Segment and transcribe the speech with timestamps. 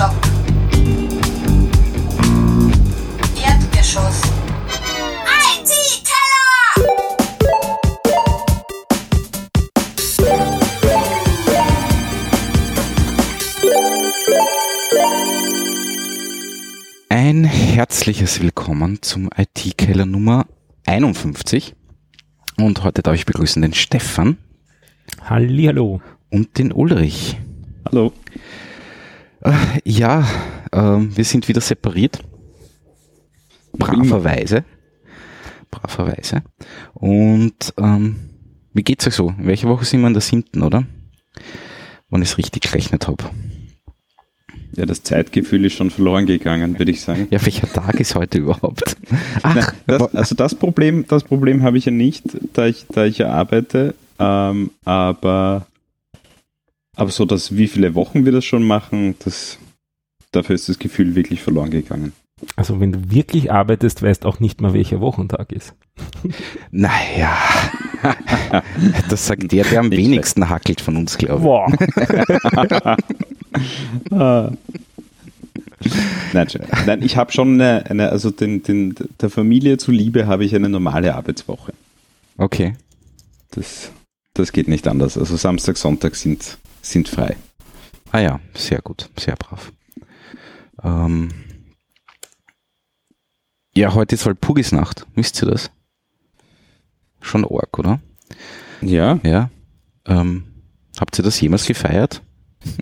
[0.00, 0.14] Stock.
[3.44, 4.22] Erdgeschoss.
[17.10, 20.46] Ein herzliches Willkommen zum IT-Keller Nummer
[20.86, 21.74] 51.
[22.56, 24.38] Und heute darf ich begrüßen den Stefan
[25.28, 26.00] Hallihallo.
[26.30, 27.36] und den Ulrich.
[27.84, 28.14] Hallo.
[29.84, 30.26] Ja,
[30.72, 32.18] ähm, wir sind wieder separiert.
[33.72, 34.64] Braverweise.
[35.70, 36.42] Braverweise.
[36.94, 38.16] Und ähm,
[38.74, 39.34] wie geht's euch so?
[39.38, 40.84] In welcher Woche sind wir in der siebten, oder?
[42.10, 43.24] Wenn ich es richtig gerechnet habe.
[44.76, 47.26] Ja, das Zeitgefühl ist schon verloren gegangen, würde ich sagen.
[47.30, 48.96] Ja, welcher Tag ist heute überhaupt?
[49.42, 53.04] Ach, Nein, das, also das Problem, das Problem habe ich ja nicht, da ich, da
[53.04, 55.66] ich ja arbeite, ähm, aber,
[57.00, 59.58] aber so, dass wie viele Wochen wir das schon machen, das,
[60.32, 62.12] dafür ist das Gefühl wirklich verloren gegangen.
[62.56, 65.74] Also wenn du wirklich arbeitest, weißt auch nicht mal, welcher Wochentag ist.
[66.70, 67.36] naja.
[69.10, 71.42] Das sagt der, der am Nicht wenigsten hackelt von uns, glaube ich.
[71.42, 72.96] Boah.
[74.12, 74.52] Ah.
[76.32, 76.46] Nein,
[76.86, 80.68] nein, ich habe schon eine, eine also den, den, der Familie zuliebe habe ich eine
[80.68, 81.72] normale Arbeitswoche.
[82.36, 82.74] Okay.
[83.50, 83.90] Das,
[84.34, 85.18] das geht nicht anders.
[85.18, 87.36] Also Samstag, Sonntag sind, sind frei.
[88.12, 89.72] Ah ja, sehr gut, sehr brav.
[90.82, 91.28] Ähm
[93.74, 95.70] ja, heute ist halt Pugisnacht, wisst ihr das?
[97.20, 98.00] Schon arg, oder?
[98.80, 99.50] Ja, Ja.
[100.06, 100.44] Ähm,
[100.98, 102.22] habt ihr das jemals gefeiert?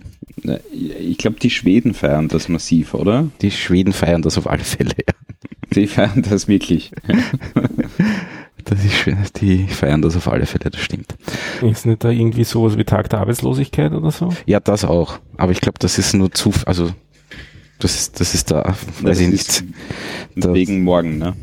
[0.71, 3.29] Ich glaube, die Schweden feiern das massiv, oder?
[3.41, 4.95] Die Schweden feiern das auf alle Fälle.
[4.95, 5.13] Ja.
[5.75, 6.91] Die feiern das wirklich.
[8.69, 11.15] Das ist, schön, die feiern das auf alle Fälle, das stimmt.
[11.63, 14.29] Ist nicht da irgendwie sowas wie Tag der Arbeitslosigkeit oder so?
[14.45, 15.17] Ja, das auch.
[15.37, 16.91] Aber ich glaube, das ist nur zu, also
[17.79, 19.63] das ist, das ist da, weiß Das ich ist
[20.35, 20.53] nicht.
[20.53, 21.35] Wegen morgen, ne?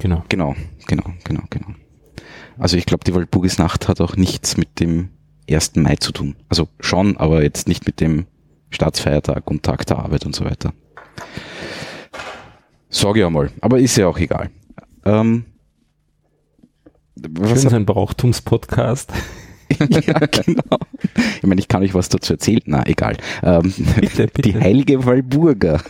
[0.00, 0.24] Genau.
[0.28, 0.56] Genau,
[0.88, 1.68] genau, genau, genau.
[2.58, 5.10] Also ich glaube, die Walpurgisnacht hat auch nichts mit dem
[5.48, 5.76] 1.
[5.76, 6.34] Mai zu tun.
[6.48, 8.26] Also schon, aber jetzt nicht mit dem
[8.70, 10.72] Staatsfeiertag und Tag der Arbeit und so weiter.
[12.90, 14.50] Sag ich einmal, aber ist ja auch egal.
[15.04, 15.44] Ähm,
[17.30, 19.12] was, Schön sein Brauchtumspodcast.
[19.78, 20.78] ja, genau.
[21.36, 22.62] Ich meine, ich kann euch was dazu erzählen.
[22.66, 23.16] Na, egal.
[23.42, 24.42] Ähm, Bitte, bitte.
[24.42, 25.80] Die heilige Walburga.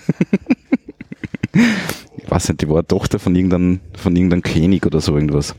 [1.53, 5.55] ich weiß nicht, die war Tochter von irgendeinem, von irgendeinem König oder so irgendwas.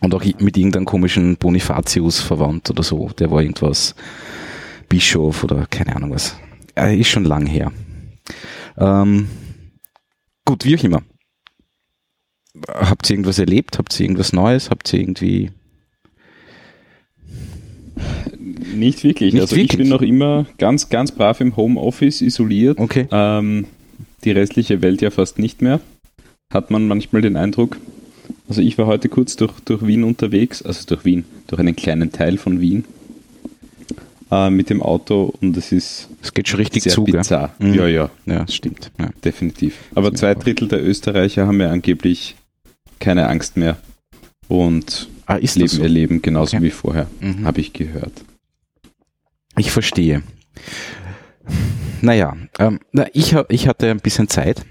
[0.00, 3.10] Und auch mit irgendeinem komischen Bonifatius verwandt oder so.
[3.18, 3.94] Der war irgendwas
[4.88, 6.36] Bischof oder keine Ahnung was.
[6.76, 7.72] Äh, ist schon lang her.
[8.76, 9.28] Ähm,
[10.44, 11.02] gut, wie auch immer.
[12.66, 13.78] Habt ihr irgendwas erlebt?
[13.78, 14.70] Habt ihr irgendwas Neues?
[14.70, 15.50] Habt ihr irgendwie
[18.74, 19.34] Nicht wirklich.
[19.34, 19.78] Nicht also ich wirklich?
[19.78, 22.78] bin noch immer ganz, ganz brav im Homeoffice isoliert.
[22.78, 23.06] Okay.
[23.10, 23.66] Ähm,
[24.24, 25.80] die restliche Welt ja fast nicht mehr.
[26.52, 27.76] Hat man manchmal den Eindruck.
[28.48, 32.12] Also ich war heute kurz durch, durch Wien unterwegs, also durch Wien, durch einen kleinen
[32.12, 32.84] Teil von Wien
[34.30, 37.54] äh, mit dem Auto und es ist Es geht schon richtig sehr zu, bizarr.
[37.58, 37.74] Mhm.
[37.74, 38.90] Ja, ja, Ja, das stimmt.
[38.98, 39.10] Ja.
[39.24, 39.76] definitiv.
[39.94, 40.34] Aber zwei.
[40.34, 42.36] Drittel der Österreicher haben ja angeblich
[43.00, 43.76] keine Angst mehr
[44.48, 45.82] und Ah, leben so?
[45.82, 46.66] ihr Leben genauso Okay.
[46.66, 47.44] wie vorher, Mhm.
[47.46, 48.12] habe ich gehört.
[49.56, 50.22] Ich verstehe.
[52.00, 54.64] Naja, ähm, na, ich, ich hatte ein bisschen Zeit.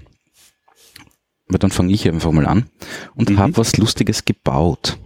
[1.48, 2.66] Aber dann fange ich einfach mal an
[3.14, 3.38] und Mhm.
[3.38, 4.98] habe was Lustiges gebaut.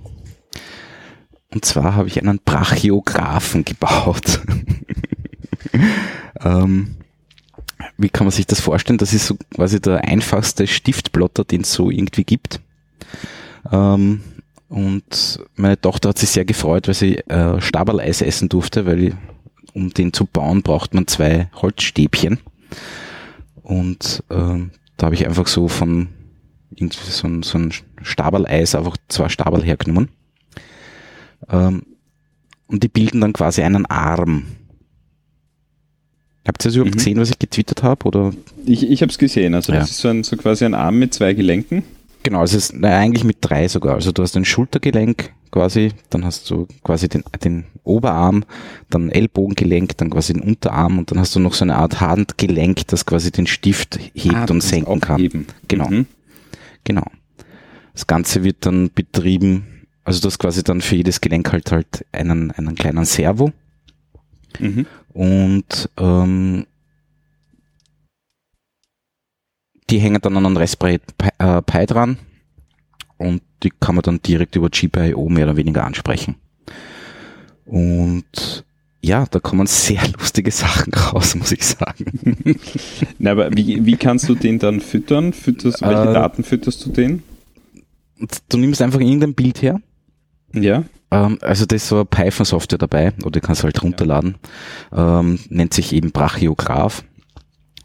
[1.50, 4.40] Und zwar habe ich einen Brachiographen gebaut.
[6.40, 6.96] ähm,
[7.98, 8.98] wie kann man sich das vorstellen?
[8.98, 12.60] Das ist so quasi der einfachste Stiftplotter, den es so irgendwie gibt.
[13.70, 14.20] Ähm,
[14.68, 19.14] und meine Tochter hat sich sehr gefreut, weil sie äh, Stabaleis essen durfte, weil
[19.74, 22.38] um den zu bauen, braucht man zwei Holzstäbchen.
[23.62, 26.08] Und ähm, da habe ich einfach so von
[26.74, 30.08] irgendwie so ein, so ein Stabaleis einfach zwei Stabal hergenommen.
[31.48, 31.82] Ähm,
[32.66, 34.44] und die bilden dann quasi einen Arm.
[36.46, 36.98] Habt ihr das überhaupt Mhm.
[36.98, 38.04] gesehen, was ich getwittert habe?
[38.06, 38.32] Oder
[38.66, 39.54] Ich, ich habe es gesehen.
[39.54, 39.80] Also Ja.
[39.80, 41.82] das ist so, ein, so quasi ein Arm mit zwei Gelenken.
[42.22, 43.94] Genau, es ist na, eigentlich mit drei sogar.
[43.94, 48.44] Also du hast ein Schultergelenk quasi, dann hast du quasi den, den Oberarm,
[48.90, 52.86] dann Ellbogengelenk, dann quasi den Unterarm und dann hast du noch so eine Art Handgelenk,
[52.86, 55.46] das quasi den Stift hebt Ah, und senken kann.
[55.68, 55.88] Genau.
[55.88, 56.06] Mhm.
[56.84, 57.04] Genau.
[57.92, 62.06] Das Ganze wird dann betrieben, also du hast quasi dann für jedes Gelenk halt halt
[62.12, 63.52] einen, einen kleinen Servo
[64.60, 64.86] Mhm.
[65.14, 66.66] und ähm,
[69.92, 72.16] die hängen dann an einen Raspberry Pi, äh, Pi dran
[73.18, 76.36] und die kann man dann direkt über GPIO mehr oder weniger ansprechen.
[77.66, 78.64] Und
[79.02, 82.38] ja, da kommen sehr lustige Sachen raus, muss ich sagen.
[83.18, 85.34] Na, aber wie, wie kannst du den dann füttern?
[85.34, 87.22] Fütterst, welche Äh, Daten fütterst du den?
[88.48, 89.80] Du nimmst einfach irgendein Bild her.
[90.54, 90.84] Ja.
[91.10, 94.36] Ähm, also da ist so eine Python-Software dabei, oder du kannst halt runterladen.
[94.90, 97.04] Ähm, nennt sich eben Brachiograph.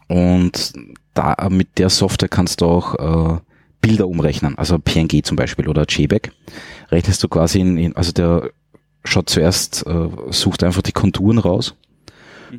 [0.08, 0.72] Und
[1.18, 3.40] da mit der Software kannst du auch äh,
[3.80, 6.32] Bilder umrechnen, also PNG zum Beispiel oder JPEG.
[6.90, 8.50] Rechnest du quasi in, in also der
[9.04, 11.74] schaut zuerst, äh, sucht einfach die Konturen raus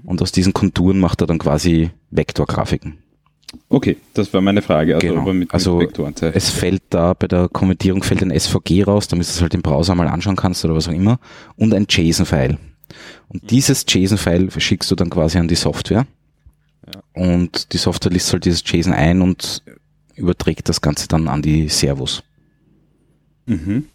[0.03, 2.97] und aus diesen Konturen macht er dann quasi Vektorgrafiken.
[3.67, 4.95] Okay, das war meine Frage.
[4.95, 5.33] Also, Genau.
[5.33, 6.21] mit, Also, mit.
[6.21, 9.63] Es fällt da bei der Konvertierung fällt ein SVG raus, damit du es halt im
[9.63, 11.19] Browser mal anschauen kannst oder was auch immer
[11.55, 12.57] und ein JSON-File.
[13.27, 16.05] Und dieses JSON-File schickst du dann quasi an die Software
[17.13, 19.63] und die Software liest halt dieses JSON ein und
[20.15, 22.23] überträgt das Ganze dann an die Servos.
[23.45, 23.87] Mhm.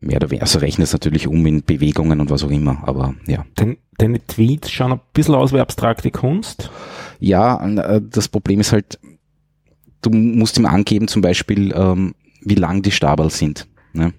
[0.00, 0.42] Mehr oder weniger.
[0.42, 3.46] Also rechnet es natürlich um in Bewegungen und was auch immer, aber ja.
[3.54, 6.70] Dein, deine Tweets schauen ein bisschen aus wie abstrakte Kunst.
[7.18, 8.98] Ja, äh, das Problem ist halt,
[10.02, 13.66] du musst ihm angeben zum Beispiel, ähm, wie lang die Stabel sind.
[13.92, 14.12] Ne?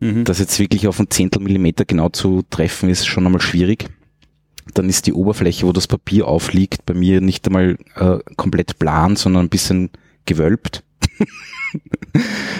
[0.00, 0.24] Mhm.
[0.24, 3.88] Das jetzt wirklich auf ein Zehntel Millimeter genau zu treffen, ist schon einmal schwierig.
[4.74, 9.16] Dann ist die Oberfläche, wo das Papier aufliegt, bei mir nicht einmal äh, komplett plan,
[9.16, 9.90] sondern ein bisschen
[10.26, 10.82] gewölbt.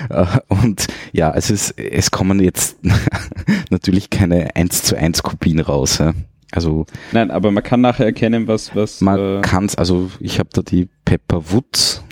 [0.08, 2.78] Äh, Und ja, es, es kommen jetzt
[3.70, 5.98] natürlich keine 1 zu 1 Kopien raus.
[5.98, 6.14] Ja.
[6.50, 10.50] Also Nein, aber man kann nachher erkennen, was, was man äh, kann's, also ich habe
[10.52, 12.02] da die Pepper Woods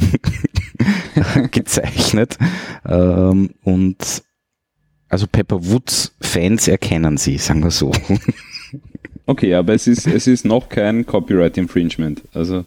[1.50, 2.38] gezeichnet
[2.86, 4.22] ähm, und
[5.08, 7.92] also Pepper Woods Fans erkennen sie, sagen wir so.
[9.30, 12.22] Okay, aber es ist, es ist noch kein Copyright Infringement.
[12.34, 12.64] Also,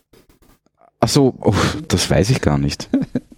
[1.01, 1.54] Ach so, oh,
[1.89, 2.89] das weiß ich gar nicht.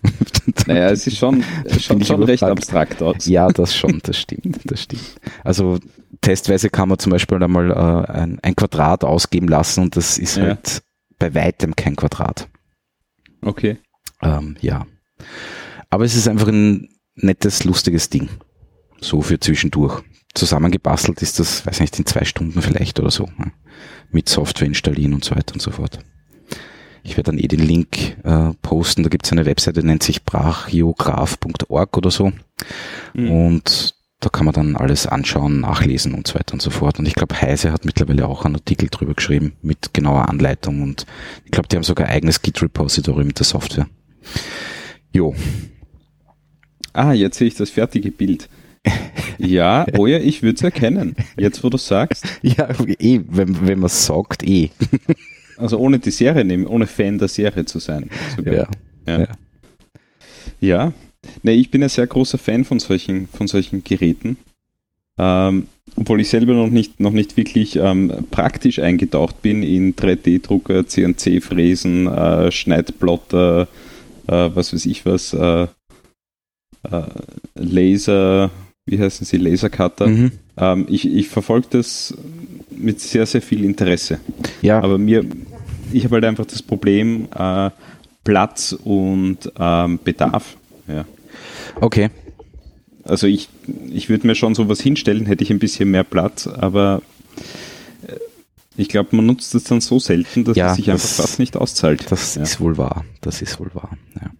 [0.67, 1.43] naja, es ist schon,
[1.79, 3.25] schon, schon recht abstrakt aus.
[3.25, 5.15] Ja, das schon, das stimmt, das stimmt.
[5.43, 5.79] Also
[6.21, 10.37] testweise kann man zum Beispiel einmal äh, ein, ein Quadrat ausgeben lassen und das ist
[10.37, 10.43] Ja.
[10.43, 10.83] halt
[11.17, 12.47] bei weitem kein Quadrat.
[13.41, 13.77] Okay.
[14.21, 14.85] Ähm, ja.
[15.89, 18.29] Aber es ist einfach ein nettes, lustiges Ding.
[19.01, 20.03] So für zwischendurch.
[20.35, 23.25] Zusammengebastelt ist das, weiß nicht, in zwei Stunden vielleicht oder so.
[23.37, 23.51] ne?
[24.11, 25.99] Mit Software installieren und so weiter und so fort.
[27.03, 29.03] Ich werde dann eh den Link äh, posten.
[29.03, 32.31] Da gibt es eine Webseite, die nennt sich brachiograph.org oder so.
[33.13, 33.31] Mhm.
[33.31, 36.97] Und da kann man dann alles anschauen, nachlesen und so weiter und so fort.
[36.99, 40.81] Und ich glaube, Heise hat mittlerweile auch einen Artikel drüber geschrieben mit genauer Anleitung.
[40.81, 41.05] Und
[41.45, 43.87] ich glaube, die haben sogar ein eigenes Git-Repository mit der Software.
[45.11, 45.35] Jo,
[46.95, 48.47] Ah, jetzt sehe ich das fertige Bild.
[49.37, 51.13] Ja, oh ja, ich würde es erkennen.
[51.37, 52.25] Jetzt, wo du sagst.
[52.41, 54.69] Ja, eh, wenn, wenn man sagt, eh.
[55.57, 58.09] Also ohne die Serie nehmen, ohne Fan der Serie zu sein.
[58.35, 58.53] Sogar.
[58.53, 58.67] Ja.
[59.07, 59.19] Ja.
[59.19, 59.27] Ja.
[60.59, 60.93] Ja.
[61.43, 64.37] Nee, ich bin ein sehr großer Fan von solchen, von solchen Geräten.
[65.17, 70.87] Ähm, obwohl ich selber noch nicht, noch nicht wirklich ähm, praktisch eingetaucht bin in 3D-Drucker,
[70.87, 73.67] CNC-Fräsen, äh, Schneidplotter,
[74.27, 75.67] äh, was weiß ich was, äh,
[76.83, 77.03] äh,
[77.55, 78.51] Laser,
[78.85, 80.07] wie heißen sie, Lasercutter.
[80.07, 80.31] Mhm.
[80.57, 82.13] Ähm, ich ich verfolge das
[82.69, 84.19] mit sehr, sehr viel Interesse.
[84.61, 85.25] Ja, Aber mir,
[85.91, 87.71] ich habe halt einfach das Problem äh,
[88.23, 90.57] Platz und ähm, Bedarf.
[90.87, 91.05] Ja.
[91.81, 92.09] okay.
[93.03, 93.49] Also ich,
[93.91, 97.01] ich würde mir schon sowas hinstellen, hätte ich ein bisschen mehr Platz, aber
[98.07, 98.13] äh,
[98.77, 101.39] ich glaube, man nutzt es dann so selten, dass Ja, es sich einfach das- fast
[101.39, 102.05] nicht auszahlt.
[102.11, 102.41] Das ja.
[102.43, 103.05] ist wohl wahr.
[103.21, 103.91] Das ist wohl wahr.
[104.15, 104.31] Ja.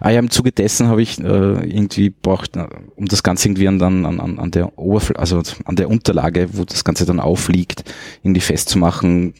[0.00, 3.80] Ah ja, im Zuge dessen habe ich äh, irgendwie braucht, um das Ganze irgendwie an,
[3.80, 7.84] an, an, an der Oberfläche, also an der Unterlage, wo das Ganze dann aufliegt,
[8.22, 9.34] irgendwie festzumachen,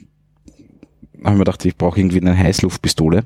[1.19, 3.25] habe ich mir gedacht, ich brauche irgendwie eine Heißluftpistole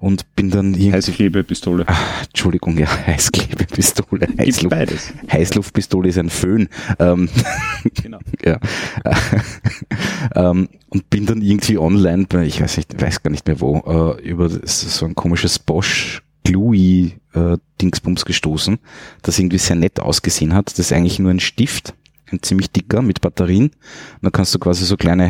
[0.00, 1.84] und bin dann irgendwie, Heißklebepistole.
[1.86, 5.12] ah, Entschuldigung, ja, Heißklebepistole, Heißluft, beides.
[5.30, 6.68] Heißluftpistole ist ein Föhn.
[6.98, 7.28] Ähm,
[8.02, 8.18] Genau.
[8.44, 8.58] ja.
[10.34, 14.16] ähm, und bin dann irgendwie online, bei, ich weiß nicht, weiß gar nicht mehr wo,
[14.18, 18.78] äh, über so ein komisches Bosch Gluey äh, Dingsbums gestoßen,
[19.22, 20.70] das irgendwie sehr nett ausgesehen hat.
[20.70, 21.94] Das ist eigentlich nur ein Stift,
[22.32, 23.66] ein ziemlich dicker mit Batterien.
[23.66, 25.26] Und dann kannst du quasi so kleine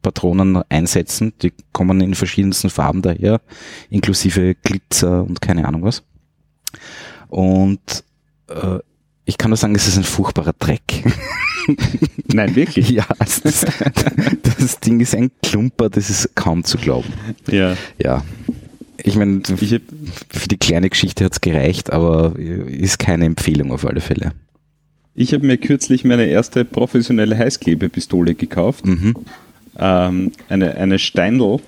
[0.00, 3.40] Heißklebepatronen einsetzen, die kommen in verschiedensten Farben daher,
[3.90, 6.02] inklusive Glitzer und keine Ahnung was.
[7.28, 8.04] Und
[8.48, 8.78] äh,
[9.24, 11.04] ich kann nur sagen, es ist ein furchtbarer Dreck.
[12.26, 12.90] Nein, wirklich.
[12.90, 13.64] Ja, also das,
[14.58, 17.12] das Ding ist ein Klumper, das ist kaum zu glauben.
[17.46, 17.76] Ja.
[18.02, 18.24] Ja.
[19.02, 24.32] Ich meine, für die kleine Geschichte hat's gereicht, aber ist keine Empfehlung auf alle Fälle.
[25.14, 28.84] ich hab mir kürzlich meine erste professionelle Heißklebepistole gekauft.
[28.86, 29.14] Mhm.
[29.78, 31.58] Ähm, eine, eine Steindl.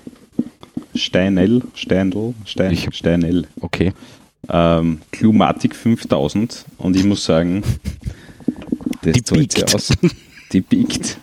[0.95, 3.47] Steinel, Steindl, Stein, Ich hab- Steinel.
[3.61, 3.93] Okay.
[4.49, 7.63] ähm, Clumatic 5000 und ich muss sagen,
[9.01, 9.91] das Die zahlt sich aus.
[10.51, 11.17] die biegt.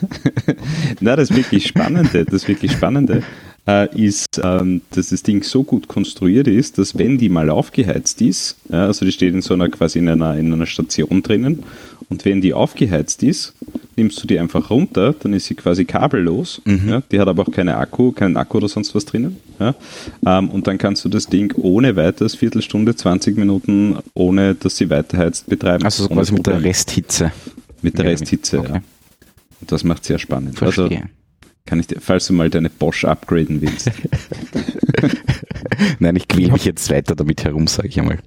[1.00, 3.22] Na, das wirklich Spannende, das wirklich Spannende
[3.68, 8.20] äh, ist, ähm, dass das Ding so gut konstruiert ist, dass wenn die mal aufgeheizt
[8.22, 11.62] ist, ja, also die steht in so einer quasi in einer, in einer Station drinnen
[12.10, 13.54] und wenn die aufgeheizt ist,
[13.96, 16.62] nimmst du die einfach runter, dann ist sie quasi kabellos.
[16.64, 16.88] Mhm.
[16.88, 19.36] Ja, die hat aber auch keine Akku, keinen Akku oder sonst was drinnen.
[19.58, 19.74] Ja,
[20.24, 24.88] ähm, und dann kannst du das Ding ohne weiteres Viertelstunde, 20 Minuten, ohne dass sie
[24.88, 25.84] weiterheizt, betreiben.
[25.84, 26.62] Also so quasi mit der.
[26.62, 27.32] Resthitze.
[27.82, 28.58] mit der Ja, Resthitze.
[28.60, 28.72] okay.
[28.74, 28.82] Ja.
[29.60, 30.62] Und das macht sehr spannend.
[30.62, 31.10] Also Verstehe.
[31.68, 33.90] Kann ich dir, falls du mal deine Bosch upgraden willst.
[36.00, 38.18] Nein, ich quäle mich jetzt weiter damit herum, sage ich einmal.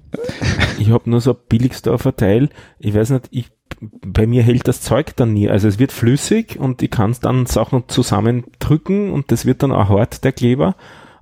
[0.78, 2.48] Ich habe nur so ein Billigsdorfer Teil.
[2.78, 5.48] Ich weiß nicht, ich, bei mir hält das Zeug dann nie.
[5.48, 9.88] Also es wird flüssig und ich kann dann Sachen zusammendrücken und das wird dann auch
[9.88, 10.76] hart, der Kleber.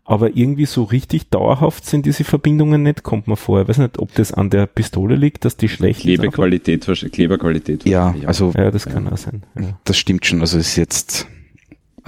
[0.04, 3.62] Aber irgendwie so richtig dauerhaft sind diese Verbindungen nicht, kommt mir vor.
[3.62, 6.04] Ich weiß nicht, ob das an der Pistole liegt, dass die schlecht ist.
[6.04, 7.86] Klebequalität, wahrsch- Kleberqualität.
[7.88, 9.44] Ja, also Ja, das kann auch sein.
[9.56, 9.78] Ja.
[9.84, 10.40] das stimmt schon.
[10.40, 11.28] Also es ist jetzt,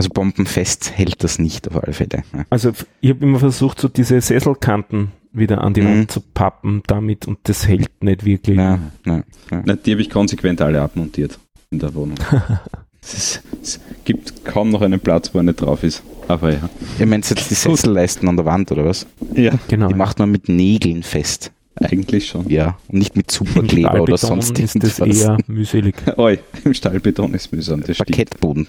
[0.03, 2.23] also bombenfest hält das nicht auf alle Fälle.
[2.35, 2.45] Ja.
[2.51, 5.87] Also ich habe immer versucht, so diese Sesselkanten wieder an die Mhm.
[6.01, 8.57] Wand zu pappen damit und das hält nicht wirklich.
[8.57, 9.63] Nein, nein, nein.
[9.65, 11.39] Na, die habe ich konsequent alle abmontiert
[11.71, 12.17] in der Wohnung.
[13.03, 16.03] es, es gibt kaum noch einen Platz, wo eine drauf ist.
[16.29, 16.69] Aber ja.
[16.99, 19.07] Ihr meint jetzt die Sesselleisten an der Wand oder was?
[19.35, 19.89] Ja, Genau.
[19.89, 21.51] Die macht man mit Nägeln fest.
[21.77, 22.49] eigentlich schon.
[22.51, 25.95] Ja, und nicht mit Superkleber oder Stahlbeton sonst ist das eher mühselig.
[26.19, 28.11] Oi, im Stahlbeton ist mühsam, das stimmt.
[28.11, 28.69] Parkettboden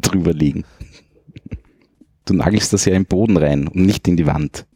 [0.00, 0.64] drüber legen.
[2.24, 4.66] Du nagelst das ja im Boden rein und nicht in die Wand.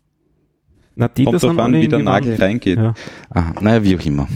[0.94, 2.78] Na, die Kommt das an, wie der Nagel reingeht.
[2.78, 2.94] Ja.
[3.30, 4.28] Aha, naja, wie auch immer.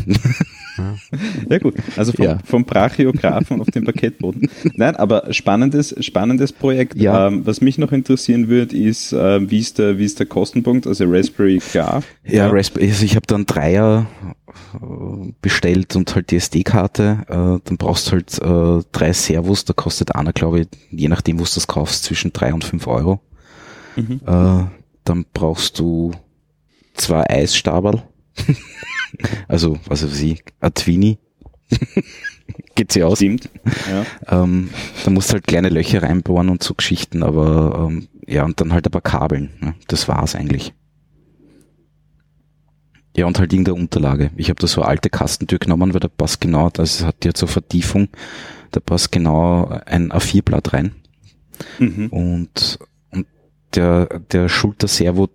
[1.49, 2.39] Ja gut, also vom, Ja.
[2.45, 4.49] vom Brachiografen auf den Parkettboden.
[4.75, 6.97] Nein, aber spannendes, spannendes Projekt.
[6.97, 7.29] Ja.
[7.29, 10.87] Ähm, was mich noch interessieren würde, ist, äh, wie, ist der, wie ist der Kostenpunkt?
[10.87, 12.03] Also Raspberry klar.
[12.25, 14.07] Ja, Raspberry, also ich habe dann Dreier
[14.75, 17.19] äh, bestellt und halt die SD-Karte.
[17.29, 21.39] Äh, dann brauchst du halt äh, drei Servos, da kostet einer, glaube ich, je nachdem,
[21.39, 23.21] wo du das kaufst, zwischen drei und fünf Euro.
[23.97, 24.21] Mhm.
[24.27, 24.65] Äh,
[25.05, 26.13] dann brauchst du
[26.95, 28.03] zwei Eisstaberl.
[29.49, 31.19] also, was weiß ich, ein Twini.
[32.75, 33.19] Geht sie aus.
[33.19, 33.49] Stimmt.
[33.91, 34.43] Ja.
[34.43, 34.71] Ähm,
[35.05, 38.73] da musst du halt kleine Löcher reinbohren und so Geschichten, aber ähm, ja, und dann
[38.73, 39.51] halt ein paar Kabeln.
[39.61, 39.75] Ne?
[39.89, 40.75] Das war's eigentlich.
[43.17, 44.31] Ja, und halt irgendeine Unterlage.
[44.37, 47.41] Ich habe da so eine alte Kastentür genommen, weil da passt genau, das hat jetzt
[47.41, 48.09] so Vertiefung,
[48.73, 50.95] da passt genau ein A4-Blatt rein.
[51.79, 52.09] Mhm.
[52.09, 52.79] Und,
[53.11, 53.27] und
[53.75, 55.31] der, der Schulterservo,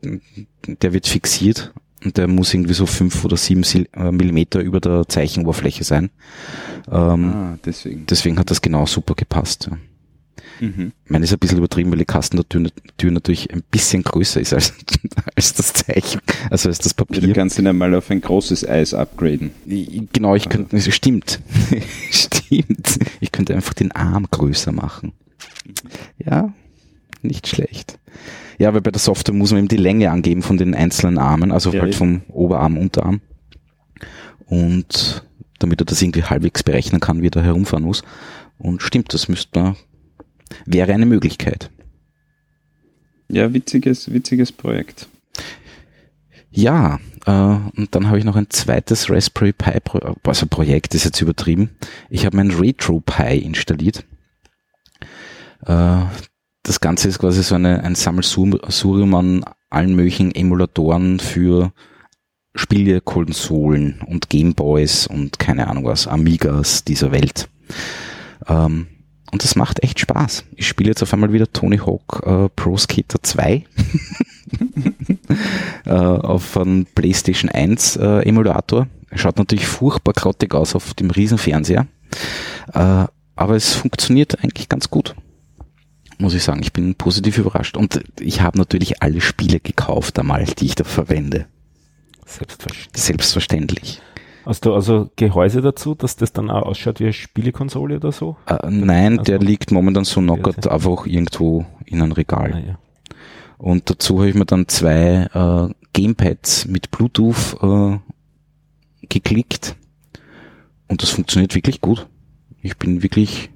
[0.67, 5.07] der wird fixiert und der muss irgendwie so fünf oder sieben äh, Millimeter über der
[5.07, 6.09] Zeichenoberfläche sein.
[6.91, 8.05] Ähm, Ah, deswegen.
[8.07, 9.69] Deswegen hat das genau super gepasst.
[9.69, 9.77] Ja.
[10.59, 10.91] Mhm.
[11.05, 14.53] Ich meine, ist ein bisschen übertrieben, weil die Kastentür Tür natürlich ein bisschen größer ist
[14.53, 14.73] als,
[15.35, 17.33] als das Zeichen, also als das Du Papier.
[17.33, 19.51] kannst ihn einmal auf ein großes Eis upgraden.
[20.13, 21.39] Genau, ich könnte, es stimmt,
[22.11, 22.99] stimmt.
[23.19, 25.13] Ich könnte einfach den Arm größer machen.
[26.19, 26.53] Ja,
[27.23, 27.97] nicht schlecht.
[28.61, 31.51] Ja, weil bei der Software muss man eben die Länge angeben von den einzelnen Armen,
[31.51, 33.19] also Ja, halt vom Oberarm, Unterarm.
[34.45, 35.25] Und
[35.57, 38.03] damit er das irgendwie halbwegs berechnen kann, wie er da herumfahren muss.
[38.59, 39.75] Und stimmt, das müsste man,
[40.67, 41.71] wäre eine Möglichkeit.
[43.29, 45.07] Ja, witziges, witziges Projekt.
[46.51, 51.05] Ja, äh, und dann habe ich noch ein zweites Raspberry Pi, Pro also Projekt ist
[51.05, 51.71] jetzt übertrieben.
[52.11, 54.05] Ich habe mein Retro Pi installiert.
[55.65, 56.03] Äh,
[56.63, 61.71] das Ganze ist quasi so eine, ein Sammelsurium an allen möglichen Emulatoren für
[62.53, 67.49] Spielekonsolen und Gameboys und keine Ahnung was, Amigas dieser Welt.
[68.47, 68.87] Ähm,
[69.31, 70.43] und das macht echt Spaß.
[70.55, 73.63] Ich spiele jetzt auf einmal wieder Tony Hawk äh, Pro Skater 2
[75.85, 78.87] äh, auf einem PlayStation 1 äh, Emulator.
[79.15, 81.87] Schaut natürlich furchtbar grottig aus auf dem Riesenfernseher.
[82.73, 85.15] Äh, aber es funktioniert eigentlich ganz gut.
[86.21, 87.75] Muss ich sagen, ich bin positiv überrascht.
[87.77, 91.47] Und ich habe natürlich alle Spiele gekauft einmal, die ich da verwende.
[92.27, 93.01] Selbstverständlich.
[93.03, 94.01] Selbstverständlich.
[94.45, 98.37] Hast du also Gehäuse dazu, dass das dann auch ausschaut wie eine Spielekonsole oder so?
[98.45, 102.53] Äh, nein, Also- der liegt momentan so knockert einfach irgendwo in einem Regal.
[102.53, 102.79] Ah, ja.
[103.57, 107.97] Und dazu habe ich mir dann zwei äh, Gamepads mit Bluetooth äh,
[109.07, 109.75] geklickt.
[110.87, 112.07] Und das funktioniert wirklich gut.
[112.61, 113.49] Ich bin wirklich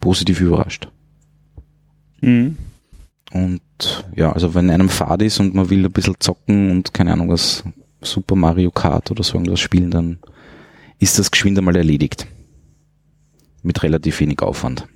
[0.00, 0.88] positiv überrascht.
[2.22, 2.56] Mhm.
[3.32, 3.60] Und
[4.14, 7.28] ja, also wenn einem Fahrt ist und man will ein bisschen zocken und keine Ahnung
[7.28, 7.64] was,
[8.00, 10.18] Super Mario Kart oder so irgendwas spielen, dann
[10.98, 12.26] ist das geschwind einmal erledigt.
[13.62, 14.86] Mit relativ wenig Aufwand.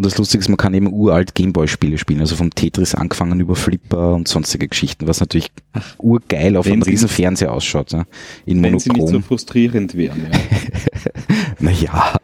[0.00, 3.54] Und das Lustige ist, man kann eben uralt Gameboy-Spiele spielen, also vom Tetris angefangen über
[3.54, 5.52] Flipper und sonstige Geschichten, was natürlich
[5.98, 8.06] urgeil auf Wenn einem riesen Fernseher ausschaut, ja,
[8.46, 9.22] in Wenn sie nicht so Monochrom.
[9.24, 10.26] frustrierend wären.
[10.32, 10.38] Ja.
[11.58, 12.18] Naja,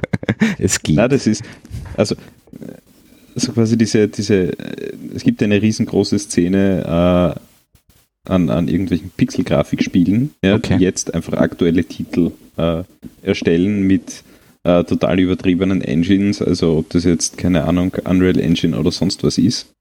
[0.58, 0.96] es geht.
[0.96, 1.42] Na, das ist,
[1.98, 2.14] also,
[3.36, 4.52] so quasi diese, diese,
[5.14, 7.36] es gibt eine riesengroße Szene
[8.26, 10.78] äh, an, an irgendwelchen Pixel-Grafikspielen, ja, Okay.
[10.78, 12.84] die jetzt einfach aktuelle Titel äh,
[13.20, 14.22] erstellen mit
[14.68, 19.38] äh, total übertriebenen Engines, also ob das jetzt, keine Ahnung, Unreal Engine oder sonst was
[19.38, 19.72] ist.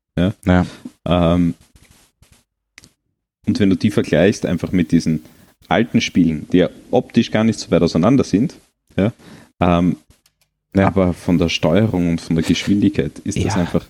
[0.44, 0.66] Naja,
[1.06, 1.54] Ähm,
[3.46, 5.24] und wenn du die vergleichst einfach mit diesen
[5.68, 8.56] alten Spielen, die ja optisch gar nicht so weit auseinander sind,
[8.98, 9.12] ja,
[9.60, 9.98] ähm,
[10.76, 10.88] Ja.
[10.88, 13.62] aber von der Steuerung und von der Geschwindigkeit ist das Ja.
[13.62, 13.86] einfach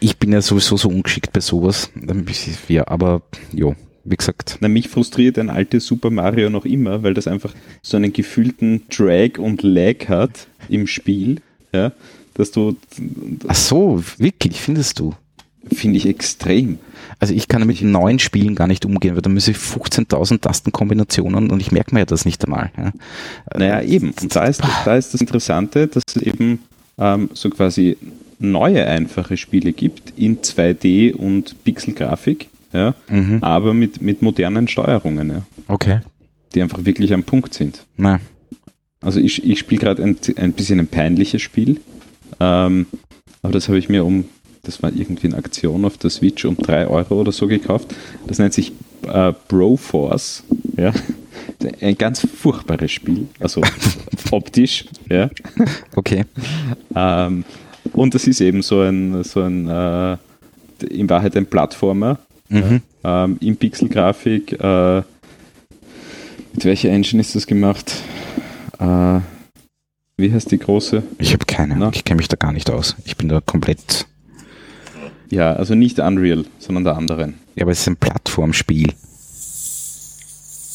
[0.00, 1.90] ich bin ja sowieso so ungeschickt bei sowas.
[2.68, 4.58] Ja, aber jo, wie gesagt.
[4.60, 8.82] Na, mich frustriert ein altes Super Mario noch immer, weil das einfach so einen gefühlten
[8.88, 11.40] Drag und Lag hat im Spiel,
[11.72, 11.92] ja,
[12.34, 12.76] dass du,
[13.48, 15.14] Ach so, wirklich, findest du?
[15.72, 16.78] finde ich extrem.
[17.18, 21.50] Also ich kann mit neuen Spielen gar nicht umgehen, weil da muss ich 15.000 Tastenkombinationen
[21.50, 22.70] und ich merke mir ja das nicht einmal.
[22.76, 22.92] Ja.
[23.56, 24.12] Naja, eben.
[24.20, 26.60] Und da ist, da ist das Interessante, dass es eben
[26.98, 27.96] ähm, so quasi
[28.38, 33.38] neue einfache Spiele gibt in 2D und Pixelgrafik, ja, Mhm.
[33.42, 36.00] aber mit, mit modernen Steuerungen, ja, Okay.
[36.54, 37.84] die einfach wirklich am Punkt sind.
[37.96, 38.20] Na,
[39.02, 41.80] Also ich, ich spiele gerade ein, ein bisschen ein peinliches Spiel,
[42.38, 42.86] ähm,
[43.42, 44.24] aber das habe ich mir um,
[44.62, 47.94] das war irgendwie eine Aktion auf der Switch um 3 Euro oder so gekauft.
[48.26, 48.72] Das nennt sich
[49.08, 50.44] äh, Broforce,
[50.76, 50.92] ja.
[51.80, 53.62] Ein ganz furchtbares Spiel, also
[54.30, 55.30] optisch, ja.
[55.96, 56.24] okay.
[56.94, 57.44] Ähm,
[57.92, 60.16] und das ist eben so ein, so ein äh,
[60.90, 62.18] in Wahrheit ein Plattformer
[62.50, 62.82] Mhm.
[63.04, 64.52] ähm, in Pixelgrafik.
[64.60, 64.96] Äh,
[66.52, 67.94] mit welcher Engine ist das gemacht?
[68.78, 69.20] Äh,
[70.16, 71.02] wie heißt die große?
[71.18, 71.90] Ich habe keine Na?
[71.94, 72.96] ich kenne mich da gar nicht aus.
[73.04, 74.06] Ich bin da komplett.
[75.30, 77.34] Ja, also nicht Unreal, sondern der anderen.
[77.54, 78.92] Ja, aber es ist ein Plattformspiel.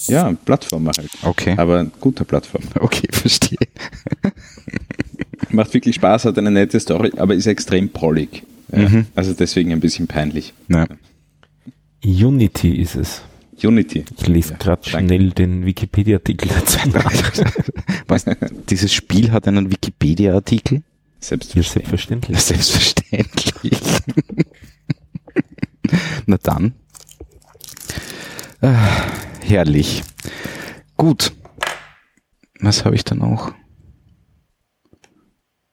[0.07, 1.09] Ja, ein Plattformer halt.
[1.23, 1.55] Okay.
[1.57, 2.67] Aber ein guter Plattformer.
[2.79, 3.57] Okay, verstehe.
[5.49, 8.43] Macht wirklich Spaß, hat eine nette Story, aber ist extrem pollig.
[8.71, 9.05] Ja, Mhm.
[9.15, 10.53] Also deswegen ein bisschen peinlich.
[10.67, 10.87] Na,
[12.05, 13.21] Unity ist es.
[13.63, 14.05] Unity.
[14.17, 16.77] Ich lese Ja, gerade schnell den Wikipedia-Artikel dazu
[18.07, 18.25] was,
[18.69, 20.79] dieses Spiel hat einen Wikipedia-Artikel?
[20.79, 20.83] Ja,
[21.19, 22.39] Selbstverständlich.
[22.39, 22.39] selbstverständlich.
[22.39, 23.79] Selbstverständlich.
[26.27, 26.73] Na dann.
[28.61, 28.87] Ah,
[29.41, 30.03] herrlich.
[30.97, 31.33] Gut.
[32.59, 33.51] Was habe ich dann auch?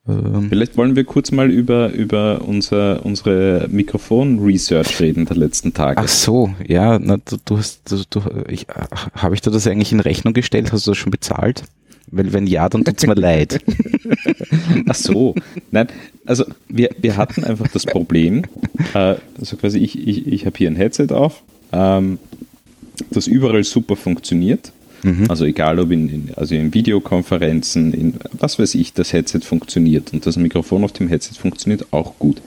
[0.09, 5.99] Ähm, Vielleicht wollen wir kurz mal über, über unser, unsere Mikrofon-Research reden der letzten Tage.
[6.01, 8.67] ach so, ja, na, du, du hast, du, du, ich,
[9.15, 10.73] habe ich dir das eigentlich in Rechnung gestellt?
[10.73, 11.65] Hast du das schon bezahlt?
[12.11, 13.65] Weil wenn ja, dann tut's mir leid.
[14.87, 15.35] Ach so,
[15.71, 15.88] nein,
[16.27, 18.43] also wir, wir hatten einfach das Problem,
[18.93, 22.19] äh, also quasi ich, ich, ich habe hier ein Headset auf, ähm,
[23.11, 24.73] das überall super funktioniert.
[25.03, 25.27] Mhm.
[25.29, 30.12] Also egal ob in, in, also in Videokonferenzen, in was weiß ich, das Headset funktioniert
[30.12, 32.41] und das Mikrofon auf dem Headset funktioniert auch gut.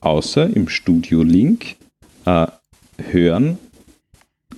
[0.00, 1.76] Außer im Studio Link
[2.26, 2.46] äh,
[3.10, 3.58] hören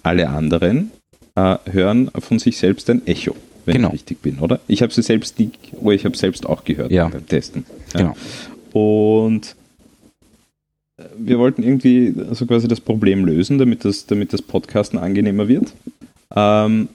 [0.02, 0.90] alle anderen
[1.36, 3.88] äh, hören von sich selbst ein Echo, wenn Genau.
[3.88, 4.60] ich richtig bin, oder?
[4.68, 7.08] Ich habe sie selbst, die, oh, ich habe selbst auch gehört Ja.
[7.08, 7.64] beim Testen.
[7.94, 8.14] Ja.
[8.72, 9.26] Genau.
[9.28, 9.54] Und
[10.98, 15.46] äh, wir wollten irgendwie so quasi das Problem lösen, damit das, damit das Podcasten angenehmer
[15.48, 15.72] wird.
[16.34, 16.88] Ähm,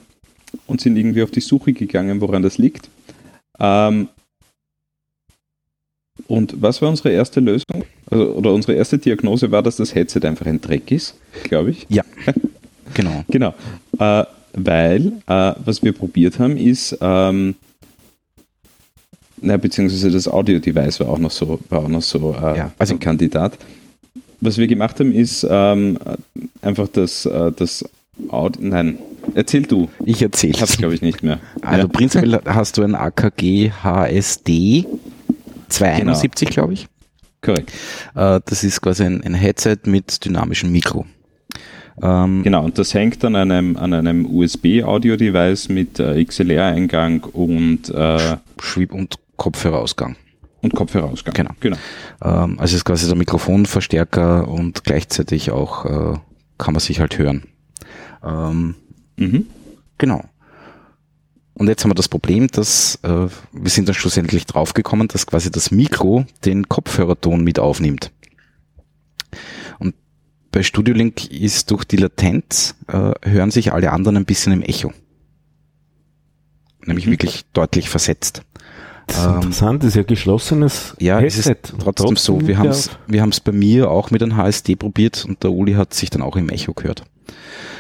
[0.68, 2.90] und sind irgendwie auf die Suche gegangen, woran das liegt.
[3.60, 4.08] Ähm,
[6.28, 7.84] und was war unsere erste Lösung?
[8.10, 11.88] Also, oder unsere erste Diagnose war, dass das Headset einfach ein Dreck ist, glaube ich.
[12.94, 13.24] Genau.
[13.30, 13.54] Genau.
[14.00, 17.56] Äh, weil, äh, was wir probiert haben, ist, ähm,
[19.42, 22.96] na, beziehungsweise das Audio-Device war auch noch so, war auch noch so äh, Ja, also-
[22.96, 23.58] ein Kandidat.
[24.42, 25.98] Was wir gemacht haben, ist ähm,
[26.62, 27.86] einfach das, äh, das
[28.60, 29.00] nein,
[29.36, 29.90] erzähl du.
[30.06, 31.40] Ich erzähle Ich hab's, glaube ich, nicht mehr.
[31.62, 31.88] Also ja.
[31.88, 34.86] prinzipiell hast du ein AKG HSD
[35.70, 36.88] 271, glaube ich.
[37.42, 37.72] Korrekt.
[38.16, 41.06] Äh, das ist quasi ein, ein Headset mit dynamischem Mikro.
[42.02, 48.38] Ähm, Genau, und das hängt an einem, an einem USB-Audio-Device mit äh, XLR-Eingang und, äh,
[48.62, 50.16] Schwieb- und Kopfhörerausgang.
[50.62, 51.34] und Kopfhörerausgang.
[51.34, 51.52] Genau.
[51.60, 51.78] genau.
[52.24, 56.18] Ähm, also ist quasi der Mikrofonverstärker und gleichzeitig auch äh,
[56.60, 57.44] kann man sich halt hören.
[58.24, 58.76] Ähm,
[59.18, 59.46] Mhm.
[59.98, 60.24] Genau.
[61.54, 65.52] Und jetzt haben wir das Problem, dass äh, wir sind dann schlussendlich draufgekommen, dass quasi
[65.52, 68.12] das Mikro den Kopfhörerton mit aufnimmt.
[69.78, 69.94] Und
[70.52, 74.64] bei Studio Link ist durch die Latenz äh, hören sich alle anderen ein bisschen im
[74.64, 74.92] Echo.
[76.86, 77.12] Nämlich Mhm.
[77.12, 78.42] wirklich deutlich versetzt.
[79.08, 81.74] Das ist Ähm, interessant, das ist ja geschlossenes Ja, es ist Headset.
[81.74, 82.48] Und trotzdem so.
[82.48, 85.74] Wir haben es wir haben's bei mir auch mit einem HSD probiert und der Uli
[85.74, 87.04] hat sich dann auch im Echo gehört.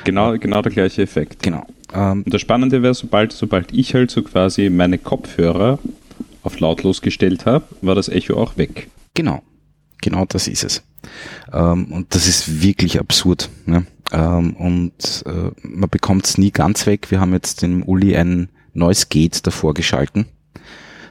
[0.03, 1.43] Genau, genau der gleiche Effekt.
[1.43, 1.65] Genau.
[1.93, 5.79] Ähm, Und das Spannende wäre, sobald, sobald ich halt so quasi meine Kopfhörer
[6.43, 8.89] auf lautlos gestellt habe, war das Echo auch weg.
[9.13, 9.43] Genau,
[10.01, 10.83] genau das ist es.
[11.53, 13.49] Ähm, und das ist wirklich absurd.
[13.65, 13.85] Ne?
[14.11, 17.11] Ähm, und äh, man bekommt es nie ganz weg.
[17.11, 20.25] Wir haben jetzt dem Uli ein neues Gate davor geschalten,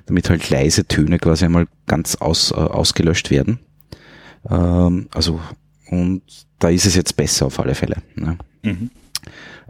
[0.07, 3.59] damit halt leise Töne quasi einmal ganz aus, äh, ausgelöscht werden.
[4.49, 5.41] Ähm, also
[5.91, 6.23] und
[6.59, 7.97] da ist es jetzt besser auf alle Fälle.
[8.15, 8.39] Ne?
[8.63, 8.91] Mhm.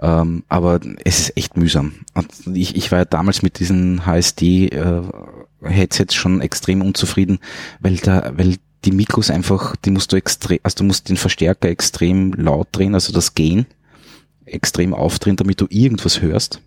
[0.01, 1.95] Ähm, aber es ist echt mühsam.
[2.15, 7.39] Und ich, ich war ja damals mit diesen HSD-Headsets schon extrem unzufrieden,
[7.81, 11.69] weil da, weil die Mikros einfach, die musst du extrem, also du musst den Verstärker
[11.69, 13.67] extrem laut drehen, also das Gain
[14.47, 16.63] extrem aufdrehen, damit du irgendwas hörst.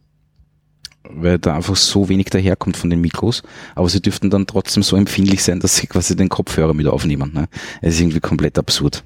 [1.09, 3.43] Weil da einfach so wenig daherkommt von den Mikros.
[3.75, 7.31] Aber sie dürften dann trotzdem so empfindlich sein, dass sie quasi den Kopfhörer mit aufnehmen.
[7.33, 7.47] Ne?
[7.81, 9.03] Es ist irgendwie komplett absurd.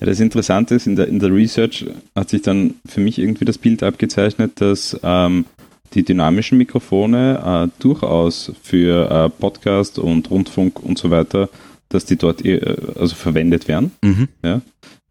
[0.00, 1.84] Ja, das Interessante ist, in der, in der Research
[2.16, 5.44] hat sich dann für mich irgendwie das Bild abgezeichnet, dass ähm,
[5.92, 11.50] die dynamischen Mikrofone äh, durchaus für äh, Podcast und Rundfunk und so weiter,
[11.90, 12.60] dass die dort äh,
[12.98, 14.28] also verwendet werden, Mhm.
[14.42, 14.62] ja,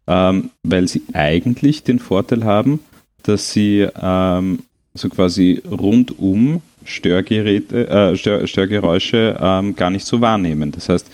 [0.08, 2.80] ähm, weil sie eigentlich den Vorteil haben,
[3.22, 4.60] dass sie ähm,
[4.94, 10.72] so quasi rundum Störgeräte, äh, Stör, Störgeräusche ähm, gar nicht so wahrnehmen.
[10.72, 11.10] Das heißt,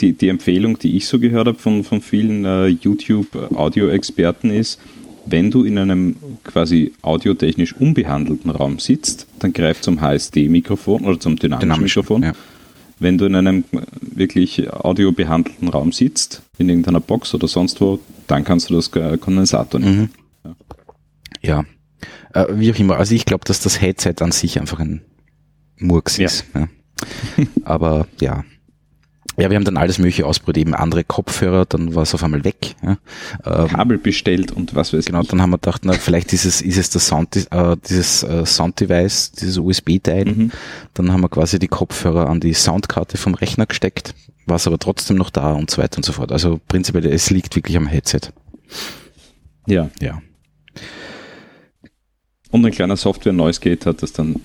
[0.00, 4.80] die, die Empfehlung, die ich so gehört habe von, von vielen äh, YouTube-Audio-Experten ist,
[5.26, 11.36] wenn du in einem quasi audiotechnisch unbehandelten Raum sitzt, dann greif zum HSD-Mikrofon oder zum
[11.36, 11.96] dynamischen Dynamisch.
[11.96, 12.22] Mikrofon.
[12.22, 12.32] Ja.
[12.98, 13.64] Wenn du in einem
[14.00, 19.18] wirklich audiobehandelten Raum sitzt, in irgendeiner Box oder sonst wo, dann kannst du das äh,
[19.18, 20.10] Kondensator nehmen.
[20.44, 20.54] Mhm.
[21.42, 21.64] Ja.
[22.46, 22.96] Äh, wie auch immer.
[22.96, 25.02] Also ich glaube, dass das Headset an sich einfach ein
[25.78, 26.26] Murks Ja.
[26.26, 26.44] ist.
[26.54, 26.68] Ja.
[27.64, 28.44] Aber ja.
[29.36, 32.42] Ja, wir haben dann alles mögliche ausprobiert, eben andere Kopfhörer, dann war es auf einmal
[32.42, 32.74] weg.
[32.82, 32.98] Ja.
[33.44, 35.28] Ähm, Kabel bestellt und was weiß genau, ich.
[35.28, 38.44] dann haben wir gedacht, na, vielleicht ist es, ist es das Sound, äh, dieses äh,
[38.44, 40.24] Sound-Device, dieses USB-Teil.
[40.24, 40.50] Mhm.
[40.94, 44.12] Dann haben wir quasi die Kopfhörer an die Soundkarte vom Rechner gesteckt,
[44.46, 46.32] war es aber trotzdem noch da und so weiter und so fort.
[46.32, 48.32] Also prinzipiell, es liegt wirklich am Headset.
[49.68, 49.88] Ja.
[50.00, 50.20] Ja.
[52.50, 54.36] Und ein kleiner Software-Noise-Gate hat das dann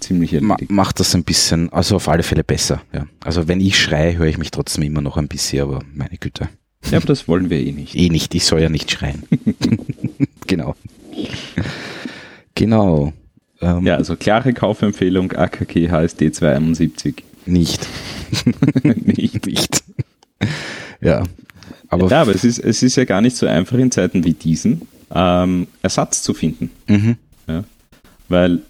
[0.00, 0.70] ziemlich Ma erledigt.
[0.70, 2.82] macht das ein bisschen, also auf alle Fälle besser.
[2.92, 3.06] Ja.
[3.20, 6.48] Also wenn ich schreie, höre ich mich trotzdem immer noch ein bisschen, aber meine Güte.
[6.90, 7.96] Ja, aber das wollen wir eh nicht.
[7.96, 9.24] Eh nicht, ich soll ja nicht schreien.
[10.46, 10.76] genau.
[12.54, 13.12] Genau.
[13.60, 17.24] Ähm, Ja, also klare Kaufempfehlung AKG HSD 271.
[17.46, 17.86] Nicht.
[18.84, 19.46] Nicht.
[19.46, 19.82] nicht.
[21.00, 21.24] Ja.
[21.88, 24.34] Aber, ja, aber es ist, es ist ja gar nicht so einfach in Zeiten wie
[24.34, 24.82] diesen,
[25.14, 26.70] ähm, Ersatz zu finden.
[26.86, 27.16] mhm.
[28.28, 28.60] Weil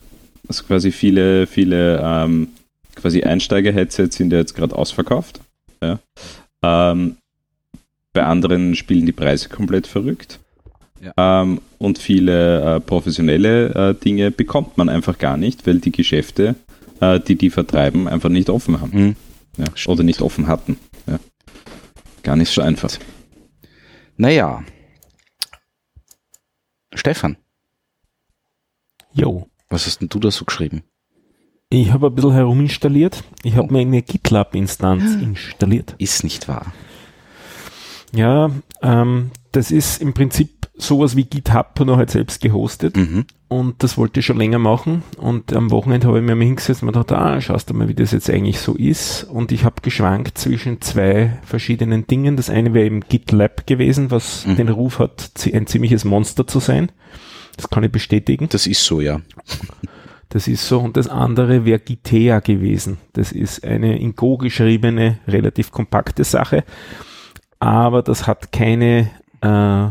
[0.49, 2.49] also quasi viele, viele ähm,
[2.95, 5.41] quasi Einsteiger-Headsets sind ja jetzt gerade ausverkauft.
[5.83, 5.99] Ja.
[6.63, 7.17] Ähm,
[8.13, 10.41] bei anderen spielen die Preise komplett verrückt.
[11.17, 16.57] Ähm, und viele äh, professionelle äh, Dinge bekommt man einfach gar nicht, weil die Geschäfte,
[17.01, 18.99] äh, die die vertreiben, einfach nicht offen haben.
[18.99, 19.17] Mhm.
[19.57, 19.67] Ja.
[19.87, 20.79] Oder nicht offen hatten.
[21.07, 21.21] Ja.
[22.23, 22.91] Gar nicht so einfach.
[24.17, 24.65] Naja.
[26.95, 27.37] Stefan,
[29.21, 29.47] Jo.
[29.69, 30.83] was hast denn du da so geschrieben?
[31.71, 33.23] Ich habe ein bisschen heruminstalliert.
[33.43, 35.95] Ich habe mir eine GitLab-Instanz installiert.
[35.99, 36.73] Ist nicht wahr.
[38.15, 38.51] Ja,
[38.83, 42.97] ähm, das ist im Prinzip sowas wie GitHub, nur halt selbst gehostet.
[42.97, 43.27] Mhm.
[43.49, 45.03] Und das wollte ich schon länger machen.
[45.19, 47.89] Und am Wochenende habe ich mir mal hingesetzt und mir gedacht, ah, schaust du mal,
[47.89, 49.25] wie das jetzt eigentlich so ist.
[49.25, 52.37] Und ich habe geschwankt zwischen zwei verschiedenen Dingen.
[52.37, 54.57] Das eine wäre eben GitLab gewesen, was Mhm.
[54.57, 56.93] den Ruf hat, ein ziemliches Monster zu sein.
[57.59, 58.49] Das kann ich bestätigen.
[58.49, 59.21] Das ist so, ja.
[60.31, 60.81] Das ist so.
[60.81, 62.97] Und das andere wäre Gitea gewesen.
[63.13, 66.65] Das ist eine in Go geschriebene, relativ kompakte Sache.
[67.59, 69.89] Aber das hat keine äh,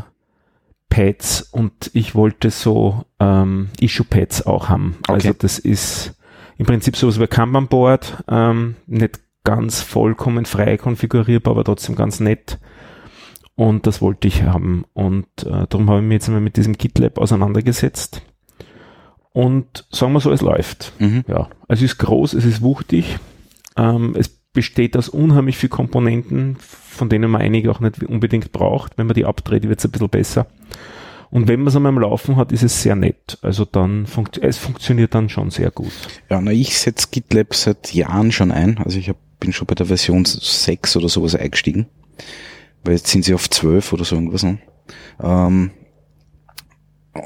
[0.89, 4.97] Pads und ich wollte so ähm, Issue-Pads auch haben.
[5.07, 5.37] Also Okay.
[5.41, 6.13] das ist
[6.57, 12.59] im Prinzip sowas wie Kanban-Board, ähm, nicht ganz vollkommen frei konfigurierbar, aber trotzdem ganz nett.
[13.57, 14.85] Und das wollte ich haben.
[14.93, 18.21] Und äh, darum habe ich mich jetzt einmal mit diesem GitLab auseinandergesetzt.
[19.33, 20.93] Und sagen wir so, es läuft.
[20.99, 21.25] Mhm.
[21.27, 23.17] Ja, es ist groß, es ist wuchtig.
[23.75, 28.99] Ähm, es besteht aus unheimlich viel Komponenten, von denen man einige auch nicht unbedingt braucht.
[28.99, 30.45] Wenn man die abdreht, wird es ein bisschen besser.
[31.31, 33.39] Und wenn man es einmal am Laufen hat, ist es sehr nett.
[33.41, 35.91] Also dann funkt es funktioniert dann schon sehr gut.
[36.29, 38.77] Ja, na, ich setze GitLab seit Jahren schon ein.
[38.77, 41.87] Also ich hab, bin schon bei der Version 6 oder sowas eingestiegen.
[42.83, 44.43] Weil jetzt sind sie auf 12 oder so irgendwas.
[44.43, 44.59] Ne?
[45.21, 45.71] Ähm,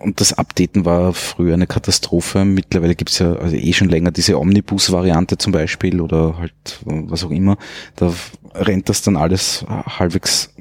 [0.02, 2.46] und das Updaten war früher eine Katastrophe.
[2.46, 7.32] Mittlerweile gibt's ja also eh schon länger diese Omnibus-Variante zum Beispiel oder halt was auch
[7.32, 7.58] immer.
[7.96, 8.14] Da
[8.54, 10.54] rennt das dann alles halbwegs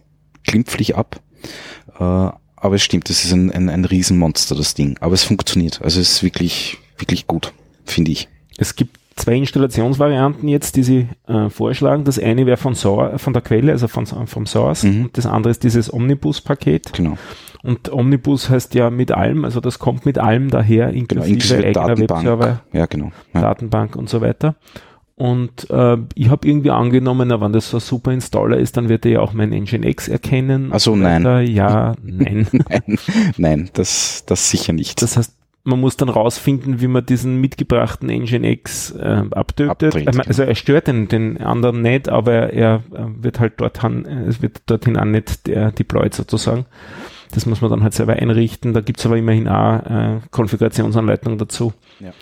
[0.45, 1.21] glimpflich ab.
[1.99, 4.99] Äh, aber es stimmt, das ist ein, ein, ein Riesenmonster, das Ding.
[5.01, 5.81] Aber es funktioniert.
[5.83, 8.29] Also es ist wirklich, wirklich gut, finde ich.
[8.59, 12.05] Es gibt zwei Installationsvarianten jetzt, die Sie äh, vorschlagen.
[12.05, 14.85] Das eine wäre von, Sour, von der Quelle, also von, vom Source.
[14.85, 15.05] Mhm.
[15.05, 16.93] Und das andere ist dieses Omnibus-Paket.
[16.95, 17.17] Genau.
[17.63, 21.67] Und Omnibus heißt ja mit allem, also das kommt mit allem daher, genau inklusive, inklusive
[21.67, 22.25] eigener Datenbank.
[22.25, 23.13] Webserver, Ja, genau.
[23.35, 23.41] Ja.
[23.43, 24.57] Datenbank und so weiter.
[25.17, 28.89] Und äh, ich habe irgendwie angenommen, na, wenn das so ein super Installer ist, dann
[28.89, 30.71] wird er ja auch mein Nginx erkennen.
[30.73, 31.25] Ach so, und nein.
[31.25, 31.41] weiter.
[31.43, 32.47] Ja, nein.
[32.51, 32.99] Nein,
[33.37, 35.03] nein, das, das sicher nicht.
[35.03, 39.71] Das heißt, man muss dann rausfinden, wie man diesen mitgebrachten Nginx äh, abtötet.
[39.71, 44.25] Abdreht, also er stört den, den anderen nicht, aber er äh, wird halt dorthin, äh,
[44.25, 46.67] es wird dorthin auch nicht der deployed sozusagen.
[47.33, 48.73] Das muss man dann halt selber einrichten.
[48.73, 51.73] Da gibt's aber immerhin auch äh, Konfigurationsanleitungen dazu.
[52.01, 52.13] Ja.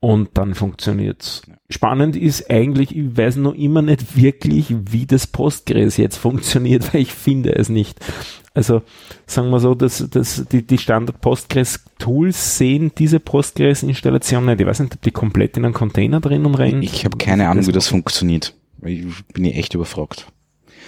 [0.00, 1.42] Und dann funktioniert's.
[1.46, 1.54] Ja.
[1.70, 7.02] Spannend ist eigentlich, ich weiß noch immer nicht wirklich, wie das Postgres jetzt funktioniert, weil
[7.02, 8.00] ich finde es nicht.
[8.54, 8.82] Also
[9.26, 10.76] sagen wir so, dass, dass die, die
[11.56, 14.60] Standard-Postgres-Tools sehen diese Postgres-Installation nicht.
[14.60, 16.82] Ich weiß nicht, ob die komplett in einem Container drin und rein.
[16.82, 18.54] Ich habe keine Ahnung, wie das funktioniert.
[18.84, 20.26] Ich bin ich echt überfragt.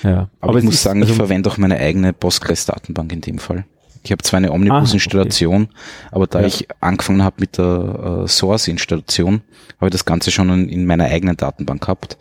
[0.03, 3.21] Ja, Aber, ich es muss ist- sagen, also, ich verwende auch meine eigene Postgres-Datenbank in
[3.23, 3.65] dem Fall.
[4.03, 5.69] Ich habe zwar eine Omnibus-Installation,
[6.11, 6.47] aber da Ja.
[6.47, 9.41] ich angefangen habe mit der äh, Source-Installation,
[9.79, 12.19] habe ich das Ganze schon in, in meiner eigenen Datenbank gehabt.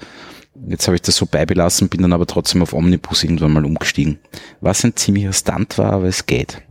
[0.68, 4.20] Jetzt habe ich das so beibelassen, bin dann aber trotzdem auf Omnibus irgendwann mal umgestiegen.
[4.62, 6.62] Was ein ziemlicher Stunt war, aber es geht.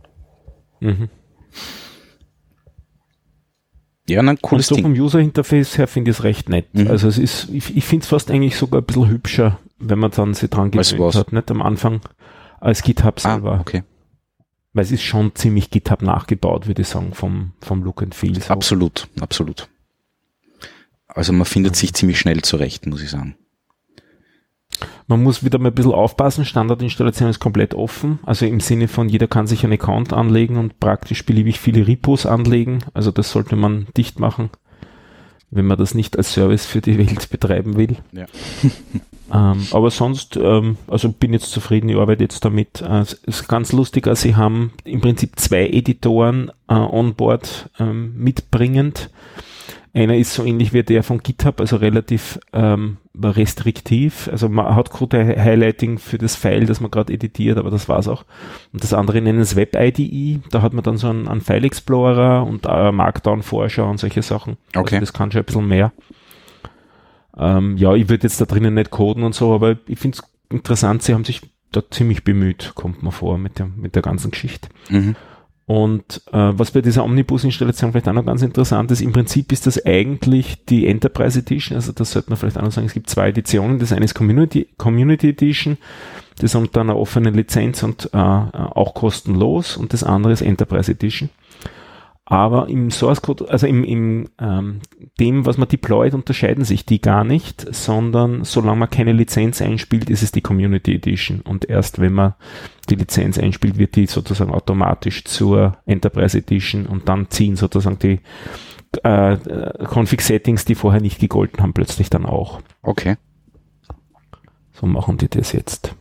[0.79, 1.09] mhm.
[4.09, 4.83] Ja, Und cooles so Ding.
[4.83, 6.73] vom User-Interface her finde ich es recht nett.
[6.73, 6.87] Mhm.
[6.87, 10.11] Also es ist, ich, ich finde es fast eigentlich sogar ein bisschen hübscher, wenn man
[10.11, 11.15] dann sich dran gewöhnt was?
[11.15, 12.01] hat, nicht am Anfang
[12.59, 13.59] als GitHub Ah, selber.
[13.61, 13.83] okay.
[14.73, 18.41] Weil es ist schon ziemlich GitHub nachgebaut, würde ich sagen, vom, vom Look and Feel.
[18.41, 18.51] So.
[18.53, 19.69] Absolut, absolut.
[21.07, 23.37] Also man findet sich ziemlich schnell zurecht, muss ich sagen.
[25.07, 26.45] Man muss wieder mal ein bisschen aufpassen.
[26.45, 28.19] Standardinstallation ist komplett offen.
[28.23, 32.25] Also im Sinne von jeder kann sich einen Account anlegen und praktisch beliebig viele Repos
[32.25, 32.79] anlegen.
[32.93, 34.49] Also das sollte man dicht machen,
[35.51, 37.97] wenn man das nicht als Service für die Welt betreiben will.
[38.11, 38.25] Ja.
[39.53, 42.81] ähm, aber sonst, ähm, also bin jetzt zufrieden, ich arbeite jetzt damit.
[42.81, 47.69] Äh, es ist ganz lustig, also sie haben im Prinzip zwei Editoren äh, on board
[47.79, 49.09] ähm, mitbringend.
[49.95, 54.27] Einer ist so ähnlich wie der von GitHub, also relativ ähm, restriktiv.
[54.31, 58.07] Also man hat gute Highlighting für das File, das man gerade editiert, aber das war's
[58.07, 58.25] auch.
[58.71, 60.41] Und das andere nennen es Web-IDE.
[60.49, 64.57] Da hat man dann so einen, einen File Explorer und äh, Markdown-Vorschau und solche Sachen.
[64.75, 64.95] Okay.
[64.95, 65.91] Also das kann schon ein bisschen mehr.
[67.37, 70.23] Ähm, ja, ich würde jetzt da drinnen nicht coden und so, aber ich finde es
[70.49, 74.31] interessant, sie haben sich da ziemlich bemüht, kommt mir vor, mit der, mit der ganzen
[74.31, 74.69] Geschichte.
[74.89, 75.15] Mhm.
[75.65, 79.65] Und äh, was bei dieser Omnibus-Installation vielleicht auch noch ganz interessant ist, im Prinzip ist
[79.65, 83.09] das eigentlich die Enterprise Edition, also das sollte man vielleicht auch noch sagen, es gibt
[83.09, 85.77] zwei Editionen, das eine ist Community, Community Edition,
[86.39, 91.29] das unter einer offenen Lizenz und äh, auch kostenlos und das andere ist Enterprise Edition.
[92.25, 94.79] Aber im Source Code, also im, im ähm,
[95.19, 100.09] dem, was man deployt, unterscheiden sich die gar nicht, sondern solange man keine Lizenz einspielt,
[100.09, 101.41] ist es die Community Edition.
[101.41, 102.33] Und erst wenn man
[102.89, 108.19] die Lizenz einspielt, wird die sozusagen automatisch zur Enterprise Edition und dann ziehen sozusagen die
[109.03, 109.37] äh,
[109.85, 112.61] Config-Settings, die vorher nicht gegolten haben, plötzlich dann auch.
[112.81, 113.15] Okay.
[114.73, 115.95] So machen die das jetzt.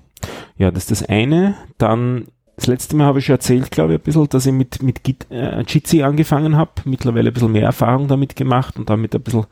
[0.56, 1.54] Ja, das ist das eine.
[1.78, 4.82] Dann, das letzte Mal habe ich schon erzählt, glaube ich, ein bisschen, dass ich mit,
[4.82, 6.72] mit Git, äh, Jitsi angefangen habe.
[6.84, 9.46] Mittlerweile ein bisschen mehr Erfahrung damit gemacht und damit ein bisschen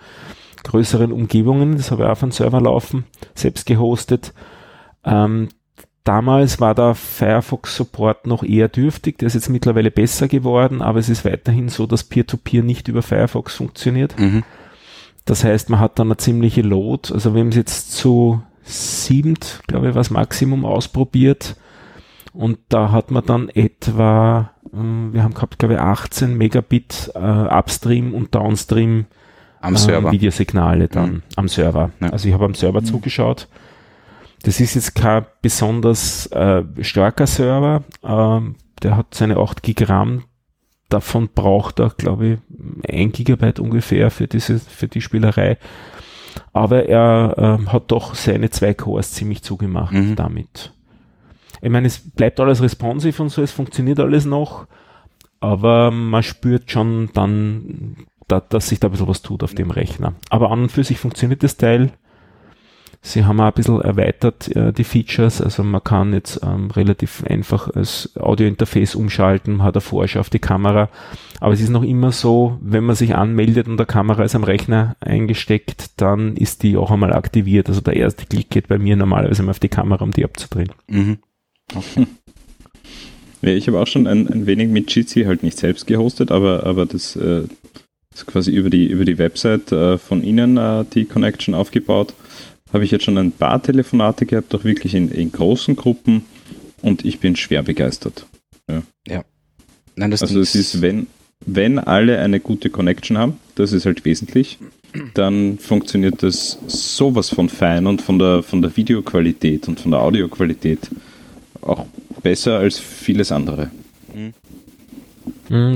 [0.65, 1.77] größeren Umgebungen.
[1.77, 4.35] Das habe ich auf einem Server laufen, selbst gehostet.
[5.05, 5.49] Ähm,
[6.05, 9.19] damals war der Firefox Support noch eher dürftig.
[9.19, 13.03] Der ist jetzt mittlerweile besser geworden, aber es ist weiterhin so, dass Peer-to-Peer nicht über
[13.03, 14.19] Firefox funktioniert.
[14.19, 14.43] Mhm.
[15.25, 17.13] Das heißt, man hat dann eine ziemliche Load.
[17.13, 21.57] Also wir haben es jetzt zu siebt, glaube ich, was Maximum ausprobiert.
[22.33, 24.77] Und da hat man dann etwa, äh,
[25.13, 29.07] wir haben gehabt, glaube ich, 18 Megabit äh, Upstream und Downstream
[29.61, 30.13] Am ähm, Server.
[30.13, 31.23] Videosignale dann Mhm.
[31.37, 31.91] am Server.
[32.01, 32.11] Ja.
[32.11, 33.49] Also ich habe am Server zugeschaut.
[34.43, 37.83] Das ist jetzt kein besonders äh, starker Server.
[38.03, 40.25] Ähm, der hat seine 8 Gig RAM.
[40.89, 42.39] Davon braucht er, glaube ich,
[42.93, 45.59] 1 Gigabyte ungefähr für diese, für die Spielerei.
[46.53, 50.17] Aber er ähm, hat doch seine zwei Cores ziemlich zugemacht Mhm.
[50.17, 50.73] damit.
[51.61, 54.67] Ich meine, es bleibt alles responsive und so, es funktioniert alles noch,
[55.41, 57.97] aber man spürt schon dann,
[58.29, 60.15] da, dass sich da ein bisschen was tut auf dem Rechner.
[60.31, 61.93] Aber an und für sich funktioniert das Teil.
[63.03, 67.25] Sie haben auch ein bisschen erweitert äh, die Features, also man kann jetzt ähm, relativ
[67.25, 70.91] einfach das Audiointerface umschalten, man hat eine Vorschau auf die Kamera,
[71.41, 74.45] aber es ist noch immer so, wenn man sich anmeldet und der Kamera ist am
[74.45, 77.69] Rechner eingesteckt, dann ist die auch einmal aktiviert.
[77.69, 80.73] Also der erste Klick geht bei mir normalerweise mal auf die Kamera, um die abzudrehen.
[80.89, 81.19] Mhm.
[81.75, 82.07] Okay.
[83.43, 86.67] Ja, ich habe auch schon ein, ein wenig mit Jitsi halt nicht selbst gehostet, aber,
[86.67, 87.45] aber das äh,
[88.15, 92.13] ist quasi über die, über die Website äh, von Ihnen äh, die Connection aufgebaut.
[92.73, 96.25] Habe ich jetzt schon ein paar Telefonate gehabt, auch wirklich in, in großen Gruppen
[96.83, 98.27] und ich bin schwer begeistert.
[98.69, 98.83] Ja.
[99.07, 99.25] ja.
[99.97, 101.09] Nein, das also es ist, wenn,
[101.45, 104.59] wenn alle eine gute Connection haben, das ist halt wesentlich,
[105.15, 110.01] dann funktioniert das sowas von fein und von der, von der Videoqualität und von der
[110.01, 110.91] Audioqualität
[111.63, 111.87] auch
[112.23, 113.71] besser als vieles andere.
[114.15, 114.33] Mhm.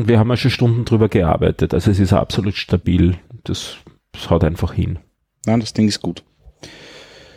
[0.07, 3.17] Wir haben ja schon Stunden drüber gearbeitet, also es ist absolut stabil.
[3.43, 3.77] Das,
[4.13, 4.99] das haut einfach hin.
[5.47, 6.23] Nein, das Ding ist gut.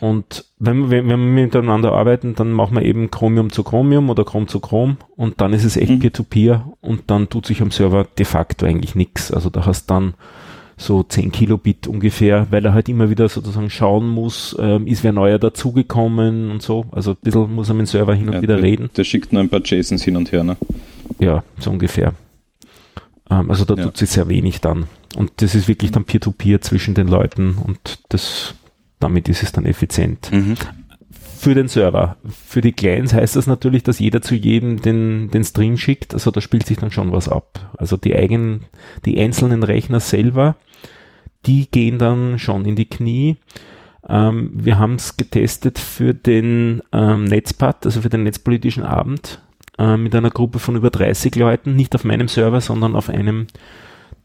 [0.00, 4.24] Und wenn wir, wenn wir miteinander arbeiten, dann machen wir eben Chromium zu Chromium oder
[4.24, 5.98] Chrom zu Chrom und dann ist es echt mhm.
[5.98, 9.32] Peer-to-Peer -Peer und dann tut sich am Server de facto eigentlich nichts.
[9.32, 10.14] Also da hast dann
[10.78, 15.12] so 10 Kilobit ungefähr, weil er halt immer wieder sozusagen schauen muss, ähm, ist wer
[15.12, 16.86] neuer dazugekommen und so.
[16.92, 18.90] Also ein bisschen muss er mit dem Server hin und ja, wieder der, reden.
[18.96, 20.56] Der schickt nur ein paar JSONs hin und her, ne?
[21.18, 22.14] Ja, so ungefähr.
[23.28, 23.84] Ähm, also da ja.
[23.84, 24.86] tut sich sehr wenig dann.
[25.16, 28.54] Und das ist wirklich dann Peer-to-Peer -Peer zwischen den Leuten und das,
[29.00, 30.30] damit ist es dann effizient.
[30.32, 30.56] Mhm
[31.38, 32.16] für den Server.
[32.46, 36.12] Für die Clients heißt das natürlich, dass jeder zu jedem den, den Stream schickt.
[36.12, 37.74] Also da spielt sich dann schon was ab.
[37.78, 38.64] Also die eigenen,
[39.04, 40.56] die einzelnen Rechner selber,
[41.46, 43.36] die gehen dann schon in die Knie.
[44.08, 49.40] Ähm, wir haben es getestet für den ähm, Netzpad, also für den netzpolitischen Abend,
[49.78, 53.46] äh, mit einer Gruppe von über 30 Leuten, nicht auf meinem Server, sondern auf einem,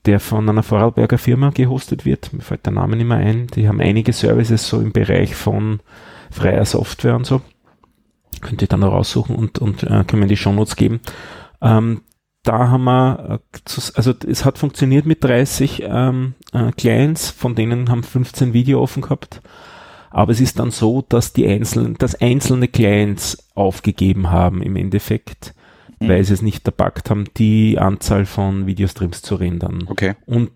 [0.06, 2.34] der von einer Vorarlberger Firma gehostet wird.
[2.34, 3.48] Mir fällt der Name nicht mehr ein.
[3.48, 5.80] Die haben einige Services so im Bereich von
[6.32, 7.42] freier Software und so.
[8.42, 11.00] Könnt ihr dann noch raussuchen und, und äh, können wir in die Shownotes geben.
[11.62, 12.02] Ähm,
[12.44, 13.60] da haben wir, äh,
[13.96, 19.02] also es hat funktioniert mit 30 ähm, äh, Clients, von denen haben 15 Video offen
[19.02, 19.42] gehabt.
[20.10, 25.56] Aber es ist dann so, dass die einzelnen, dass einzelne Clients aufgegeben haben im Endeffekt,
[26.00, 26.10] mhm.
[26.10, 29.86] weil sie es nicht erpackt haben, die Anzahl von Videostreams zu rendern.
[29.88, 30.16] Okay.
[30.26, 30.52] Und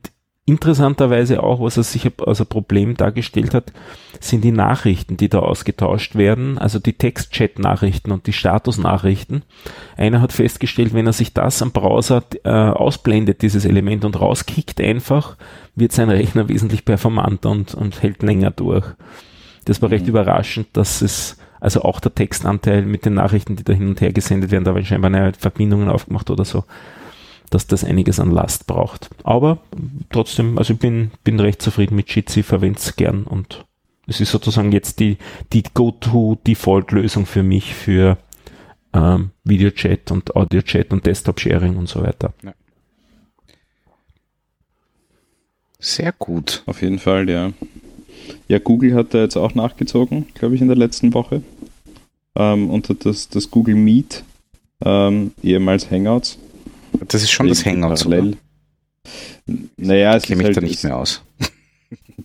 [0.47, 3.73] interessanterweise auch, was er sich als ein Problem dargestellt hat,
[4.21, 9.43] sind die Nachrichten, die da ausgetauscht werden, also die Text-Chat-Nachrichten und die Status-Nachrichten.
[9.97, 14.79] Einer hat festgestellt, wenn er sich das am Browser äh, ausblendet, dieses Element und rauskickt
[14.79, 15.35] einfach,
[15.75, 18.85] wird sein Rechner wesentlich performanter und, und hält länger durch.
[19.65, 20.11] Das war recht mhm.
[20.11, 24.13] überraschend, dass es also auch der Textanteil mit den Nachrichten, die da hin und her
[24.13, 26.63] gesendet werden, da werden scheinbar neue Verbindungen aufgemacht oder so,
[27.49, 29.09] dass das einiges an Last braucht.
[29.23, 29.59] Aber
[30.09, 33.65] trotzdem, also ich bin, bin recht zufrieden mit Jitsi, verwende es gern und
[34.07, 35.17] es ist sozusagen jetzt die,
[35.51, 38.17] die Go-To-Default-Lösung für mich für
[38.93, 42.33] ähm, Videochat und Audio-Chat und Desktop-Sharing und so weiter.
[42.41, 42.53] Ja.
[45.79, 46.63] Sehr gut.
[46.65, 47.51] Auf jeden Fall, ja.
[48.47, 51.41] Ja, Google hat da jetzt auch nachgezogen, glaube ich, in der letzten Woche.
[52.35, 54.23] Ähm, und hat das, das Google Meet,
[54.83, 56.37] ähm, ehemals Hangouts,
[57.07, 57.95] das ist schon das Hangout.
[57.95, 58.37] Parallel.
[59.77, 61.21] Naja, es kenne mich halt da nicht mehr aus.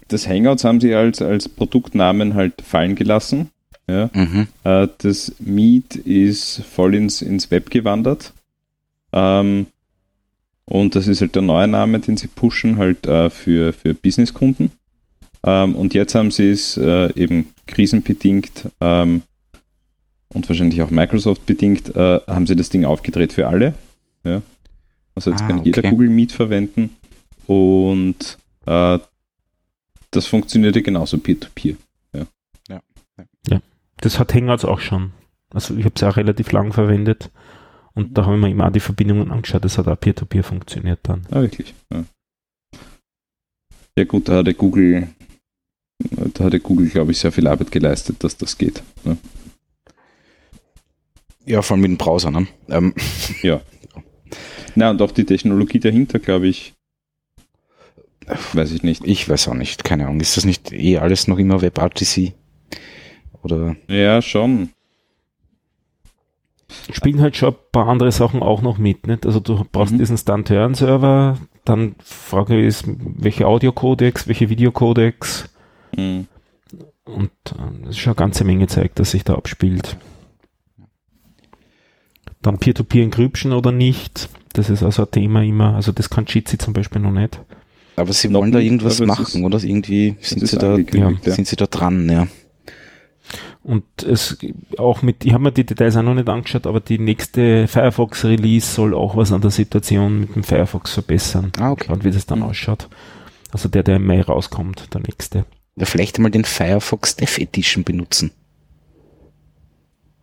[0.08, 3.50] Das Hangouts haben sie als, als Produktnamen halt fallen gelassen.
[3.88, 4.10] Ja.
[4.12, 4.46] Mhm.
[4.64, 8.32] Äh, das Meet ist voll ins, ins Web gewandert.
[9.12, 9.66] Ähm,
[10.66, 14.72] und das ist halt der neue Name, den sie pushen, halt äh, für, für Businesskunden.
[15.44, 19.22] Ähm, und jetzt haben sie es äh, eben krisenbedingt ähm,
[20.28, 23.74] und wahrscheinlich auch Microsoft bedingt, äh, haben sie das Ding aufgedreht für alle.
[24.24, 24.42] Ja.
[25.14, 26.90] Also jetzt ah, kann jeder Google Meet verwenden
[27.46, 28.98] und äh,
[30.10, 31.76] das funktioniert ja genauso Peer-to-Peer.
[32.14, 32.26] Ja.
[32.68, 32.80] Ja.
[33.48, 33.60] ja.
[34.00, 35.12] Das hat Hangouts auch schon.
[35.50, 37.30] Also ich habe es auch relativ lang verwendet
[37.94, 39.64] und da haben wir immer die Verbindungen angeschaut.
[39.64, 41.26] Das hat auch Peer-to-Peer -Peer funktioniert dann.
[41.30, 41.74] Ah, wirklich?
[41.92, 42.04] Ja.
[43.98, 45.08] ja gut, da hatte Google,
[46.34, 48.82] da hatte Google, glaube ich, sehr viel Arbeit geleistet, dass das geht.
[49.04, 49.16] Ne?
[51.44, 52.46] Ja, vor allem mit dem Browser, ne?
[52.68, 52.94] Ähm.
[53.42, 53.60] Ja.
[54.74, 56.74] Na, und auch die Technologie dahinter, glaube ich.
[58.52, 59.04] Weiß ich nicht.
[59.04, 60.20] Ich weiß auch nicht, keine Ahnung.
[60.20, 62.32] Ist das nicht eh alles noch immer WebRTC?
[63.42, 63.76] Oder?
[63.88, 64.70] Ja, schon.
[66.92, 69.26] Spielen halt schon ein paar andere Sachen auch noch mit, nicht?
[69.26, 69.98] Also du brauchst mhm.
[69.98, 75.51] diesen Stand-Turn-Server, dann Frage ist, welche Audio-Codecs, welche Videocodecs.
[75.96, 76.26] Mhm.
[77.04, 79.96] Und äh, ist schon eine ganze Menge zeigt, dass sich da abspielt.
[82.40, 84.28] Dann Peer-to-Peer-Encryption oder nicht.
[84.52, 85.74] Das ist also ein Thema immer.
[85.74, 87.40] Also das kann Jitsi zum Beispiel noch nicht.
[87.96, 89.62] Aber sie wollen da irgendwas machen, oder?
[89.62, 91.12] Irgendwie sind sie da, ja.
[91.24, 92.26] sind sie da dran, ja.
[93.62, 94.38] Und es
[94.76, 98.24] auch mit, ich habe mir die Details auch noch nicht angeschaut, aber die nächste Firefox
[98.24, 101.52] Release soll auch was an der Situation mit dem Firefox verbessern.
[101.58, 101.92] Ah, okay.
[101.92, 102.46] Und wie das dann mhm.
[102.46, 102.88] ausschaut.
[103.52, 105.44] Also der, der im Mai rauskommt, der nächste.
[105.76, 108.30] Ja, vielleicht mal den Firefox Dev Edition benutzen.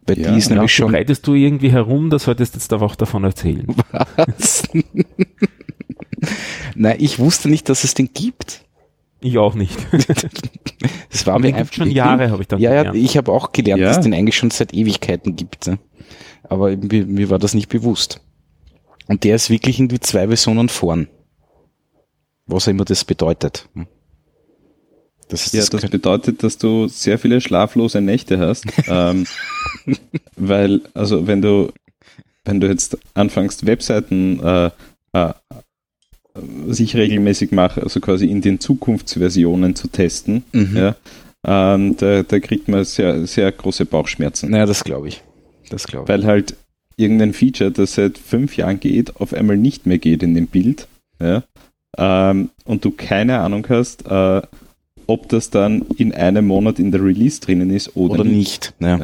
[0.05, 0.93] Bei Ja, die ist Ja, nämlich du schon.
[0.95, 3.65] reitest du irgendwie herum, da solltest jetzt aber auch davon erzählen.
[4.15, 4.63] Was?
[6.75, 8.65] Nein, ich wusste nicht, dass es den gibt.
[9.21, 9.77] Ich auch nicht.
[11.11, 12.97] Das war mir gibt's schon Jahre, habe ich dann Ja, ja, gelernt.
[13.03, 13.87] ich habe auch gelernt, Ja.
[13.89, 15.67] dass es den eigentlich schon seit Ewigkeiten gibt.
[15.67, 15.77] Ne?
[16.43, 18.21] Aber mir, mir war das nicht bewusst.
[19.07, 21.09] Und der ist wirklich irgendwie zwei Versionen vorn.
[22.45, 23.67] Was auch immer das bedeutet.
[23.73, 23.87] Hm.
[25.29, 28.65] Das, Ja, das, das bedeutet, dass du sehr viele schlaflose Nächte hast.
[28.87, 29.25] ähm,
[30.35, 31.71] weil, also wenn du,
[32.45, 34.71] wenn du jetzt anfängst, Webseiten äh,
[35.13, 35.33] äh,
[36.67, 40.75] sich regelmäßig machen, also quasi in den Zukunftsversionen zu testen, Mhm.
[40.77, 40.95] ja,
[41.45, 44.51] ähm, da, da kriegt man sehr, sehr große Bauchschmerzen.
[44.51, 45.21] Naja, das glaube ich.
[45.69, 46.09] Das glaube ich.
[46.09, 46.55] Weil halt
[46.97, 50.87] irgendein Feature, das seit fünf Jahren geht, auf einmal nicht mehr geht in dem Bild.
[51.21, 51.43] Ja?
[51.97, 54.41] Ähm, und du keine Ahnung hast, äh,
[55.09, 58.73] ob das dann in einem Monat in der Release drinnen ist oder, Oder nicht.
[58.79, 59.01] nicht.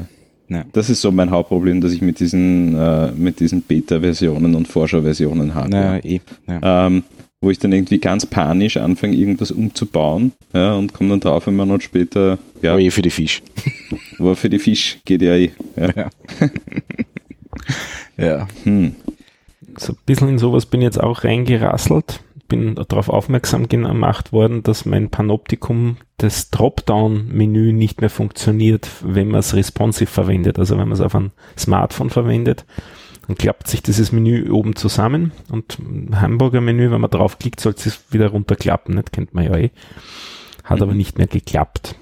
[0.48, 0.64] Ja.
[0.74, 5.56] Das ist so mein Hauptproblem, das ich mit diesen, äh, mit diesen Beta-Versionen und Vorschau-Versionen
[5.56, 5.70] habe.
[5.72, 6.22] Naja, eh.
[6.48, 6.86] Ja.
[6.88, 7.04] Ähm,
[7.42, 11.58] wo ich dann irgendwie ganz panisch anfange, irgendwas umzubauen ja, und komme dann drauf, einen
[11.58, 13.42] Monat später, ja, Aber eh für die Fisch.
[14.20, 15.52] war für die Fisch geht ja eh.
[15.76, 15.94] Ja.
[15.96, 16.10] Ja.
[18.18, 18.48] ja.
[18.64, 18.96] Hm.
[19.78, 22.22] So ein bisschen in sowas bin ich jetzt auch reingerasselt.
[22.48, 29.40] Bin darauf aufmerksam gemacht worden, dass mein Panoptikum das Dropdown-Menü nicht mehr funktioniert, wenn man
[29.40, 32.66] es responsive verwendet, also wenn man es auf einem Smartphone verwendet.
[33.28, 38.04] Dann klappt sich dieses Menü oben zusammen und ein Hamburger-Menü, wenn man draufklickt, soll es
[38.12, 38.96] wieder runterklappen.
[38.96, 39.72] Das kennt man ja eh.
[40.64, 41.96] Hat aber nicht mehr geklappt.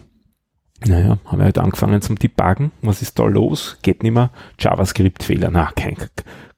[0.85, 2.71] Naja, haben wir halt angefangen zum Debuggen.
[2.81, 3.77] Was ist da los?
[3.81, 4.31] Geht nicht mehr.
[4.59, 5.49] JavaScript-Fehler.
[5.49, 5.95] Na, kein,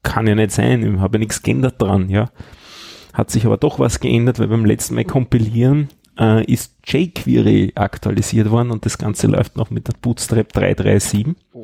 [0.01, 0.81] kann ja nicht sein.
[0.81, 2.29] Ich habe ja nichts geändert dran, ja.
[3.15, 5.87] Hat sich aber doch was geändert, weil beim letzten Mal kompilieren
[6.19, 11.33] äh, ist jQuery aktualisiert worden und das Ganze läuft noch mit der Bootstrap 337.
[11.53, 11.63] Oh.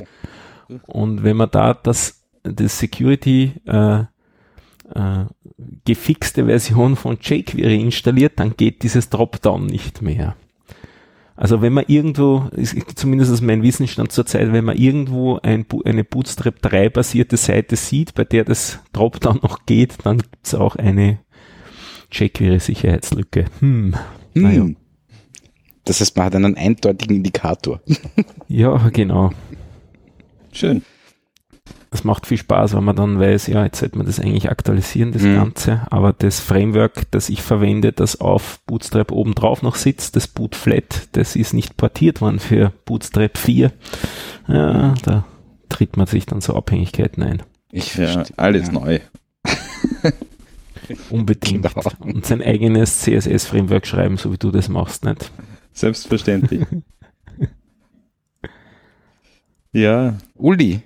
[0.87, 5.25] Und wenn man da das, das Security äh, äh,
[5.83, 10.37] gefixte Version von jQuery installiert, dann geht dieses Dropdown nicht mehr.
[11.35, 15.65] Also wenn man irgendwo, ist zumindest aus meinem Wissensstand zur Zeit, wenn man irgendwo ein,
[15.83, 20.55] eine Bootstrap 3 basierte Seite sieht, bei der das Dropdown noch geht, dann gibt es
[20.55, 21.19] auch eine
[22.11, 23.45] jQuery-Sicherheitslücke.
[23.59, 23.95] Hm.
[24.33, 24.61] Naja.
[24.61, 24.75] Hm.
[25.85, 27.81] Das heißt, man hat einen eindeutigen Indikator.
[28.47, 29.31] Ja, genau.
[30.51, 30.81] Schön.
[31.89, 35.11] Es macht viel Spaß, wenn man dann weiß, ja, jetzt sollte man das eigentlich aktualisieren,
[35.13, 35.35] das Mhm.
[35.35, 35.81] Ganze.
[35.89, 41.35] Aber das Framework, das ich verwende, das auf Bootstrap obendrauf noch sitzt, das Bootflat, das
[41.37, 43.71] ist nicht portiert worden für Bootstrap 4.
[44.49, 45.25] Ja, da
[45.69, 47.43] tritt man sich dann so Abhängigkeiten ein.
[47.71, 48.37] Ich Ja, verstehe.
[48.37, 48.73] alles ja.
[48.73, 48.99] neu.
[51.09, 51.63] Unbedingt.
[51.63, 51.91] Genau.
[51.99, 55.31] Und sein eigenes CSS-Framework schreiben, so wie du das machst, nicht?
[55.73, 56.65] Selbstverständlich.
[59.73, 60.81] ja, Uli.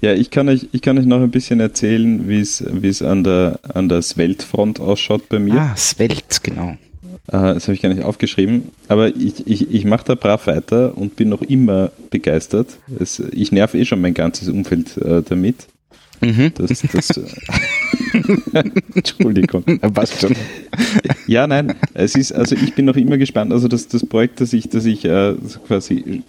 [0.00, 3.02] ja, ich kann euch, ich kann euch noch ein bisschen erzählen, wie es, wie es
[3.02, 5.60] an der, an der Svelte-Front ausschaut bei mir.
[5.60, 6.76] Ah, Svelte, genau.
[7.28, 10.96] Äh, das habe ich gar nicht aufgeschrieben, aber ich, ich, ich mache da brav weiter
[10.96, 12.78] und bin noch immer begeistert.
[12.98, 15.68] Es, ich nerv eh schon mein ganzes Umfeld äh, damit.
[16.22, 16.52] Mhm.
[16.54, 17.20] Das, das,
[18.94, 19.64] Entschuldigung.
[19.92, 20.36] Passt schon.
[21.26, 23.52] Ja, nein, es ist, also ich bin noch immer gespannt.
[23.52, 25.34] Also das, das Projekt, das ich, das ich äh,
[25.66, 26.22] quasi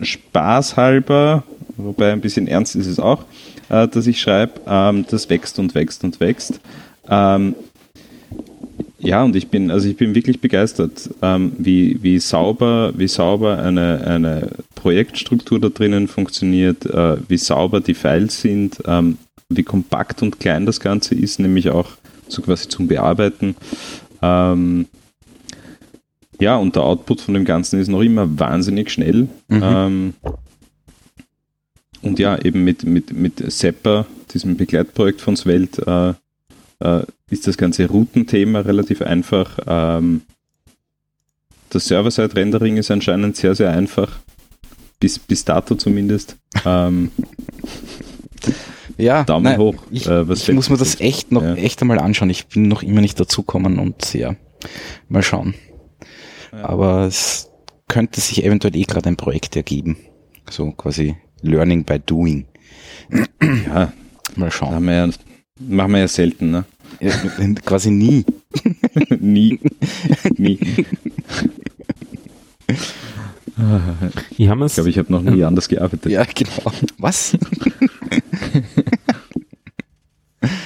[0.00, 1.44] spaßhalber,
[1.76, 3.24] wobei ein bisschen ernst ist es auch,
[3.68, 6.60] äh, dass ich schreibe, ähm, das wächst und wächst und wächst.
[7.08, 7.54] Ähm,
[8.98, 13.58] ja, und ich bin, also ich bin wirklich begeistert, ähm, wie, wie sauber, wie sauber
[13.58, 19.18] eine, eine Projektstruktur da drinnen funktioniert, äh, wie sauber die Files sind, ähm,
[19.48, 21.90] wie kompakt und klein das Ganze ist, nämlich auch
[22.28, 23.56] so quasi zum Bearbeiten.
[24.22, 24.86] Ähm,
[26.40, 29.28] ja, und der Output von dem Ganzen ist noch immer wahnsinnig schnell.
[29.48, 29.62] Mhm.
[29.62, 30.14] Ähm,
[32.02, 36.16] und ja, eben mit, mit, mit Seppa, diesem Begleitprojekt von Svelte,
[36.80, 39.58] äh, äh, ist das ganze Routenthema relativ einfach.
[39.66, 40.22] Ähm,
[41.70, 44.18] das Server-Side-Rendering ist anscheinend sehr, sehr einfach.
[45.00, 46.36] Bis, bis dato zumindest.
[46.64, 47.10] Ähm,
[48.96, 51.54] Ja, Daumen nein, hoch, Ich, äh, ich muss mir das echt noch Ja.
[51.54, 52.30] echt einmal anschauen.
[52.30, 54.36] Ich bin noch immer nicht dazukommen und ja,
[55.08, 55.54] mal schauen.
[56.52, 56.64] Ja.
[56.68, 57.50] Aber es
[57.88, 59.96] könnte sich eventuell eh gerade ein Projekt ergeben.
[60.50, 62.46] So quasi Learning by Doing.
[63.66, 63.92] ja,
[64.36, 64.74] Mal schauen.
[64.74, 65.08] haben wir ja,
[65.58, 66.64] machen wir ja selten, ne?
[67.00, 67.10] Ja,
[67.64, 68.24] quasi nie.
[69.20, 69.58] Nie.
[70.36, 70.58] Nie.
[74.36, 76.10] Ich habe Ich glaube, ich habe noch nie anders gearbeitet.
[76.12, 76.72] Ja, genau.
[76.98, 77.36] Was?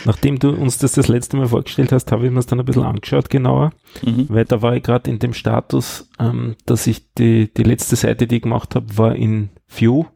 [0.05, 2.65] Nachdem du uns das das letzte Mal vorgestellt hast, habe ich mir es dann ein
[2.67, 3.73] bisschen angeschaut genauer,
[4.05, 4.27] Mhm.
[4.29, 8.27] weil da war ich gerade in dem Status, ähm, dass ich die, die letzte Seite,
[8.27, 10.07] die ich gemacht habe, war in Vue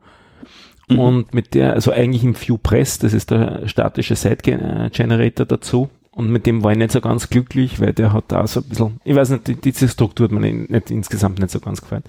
[0.88, 0.98] Mhm.
[0.98, 5.90] Und mit der, also eigentlich im ViewPress, das ist der statische Site Generator dazu.
[6.14, 8.68] Und mit dem war ich nicht so ganz glücklich, weil der hat da so ein
[8.68, 12.04] bisschen, ich weiß nicht, diese Struktur hat mir nicht, insgesamt nicht so ganz gefallen.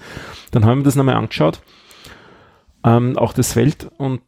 [0.51, 1.61] Dann haben wir das nochmal angeschaut,
[2.83, 4.21] ähm, auch das Feld und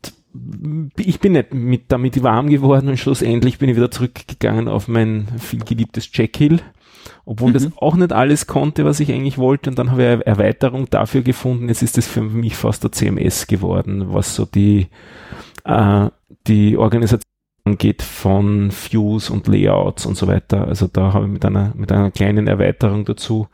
[0.97, 5.27] ich bin nicht mit, damit warm geworden und schlussendlich bin ich wieder zurückgegangen auf mein
[5.39, 6.59] viel geliebtes Jekyll,
[7.25, 7.53] obwohl mhm.
[7.53, 9.69] das auch nicht alles konnte, was ich eigentlich wollte.
[9.69, 11.69] Und dann habe ich eine Erweiterung dafür gefunden.
[11.69, 14.87] Jetzt ist das für mich fast der CMS geworden, was so die,
[15.63, 16.09] äh,
[16.47, 17.34] die Organisation
[17.65, 20.67] geht von Views und Layouts und so weiter.
[20.67, 23.47] Also da habe ich mit einer, mit einer kleinen Erweiterung dazu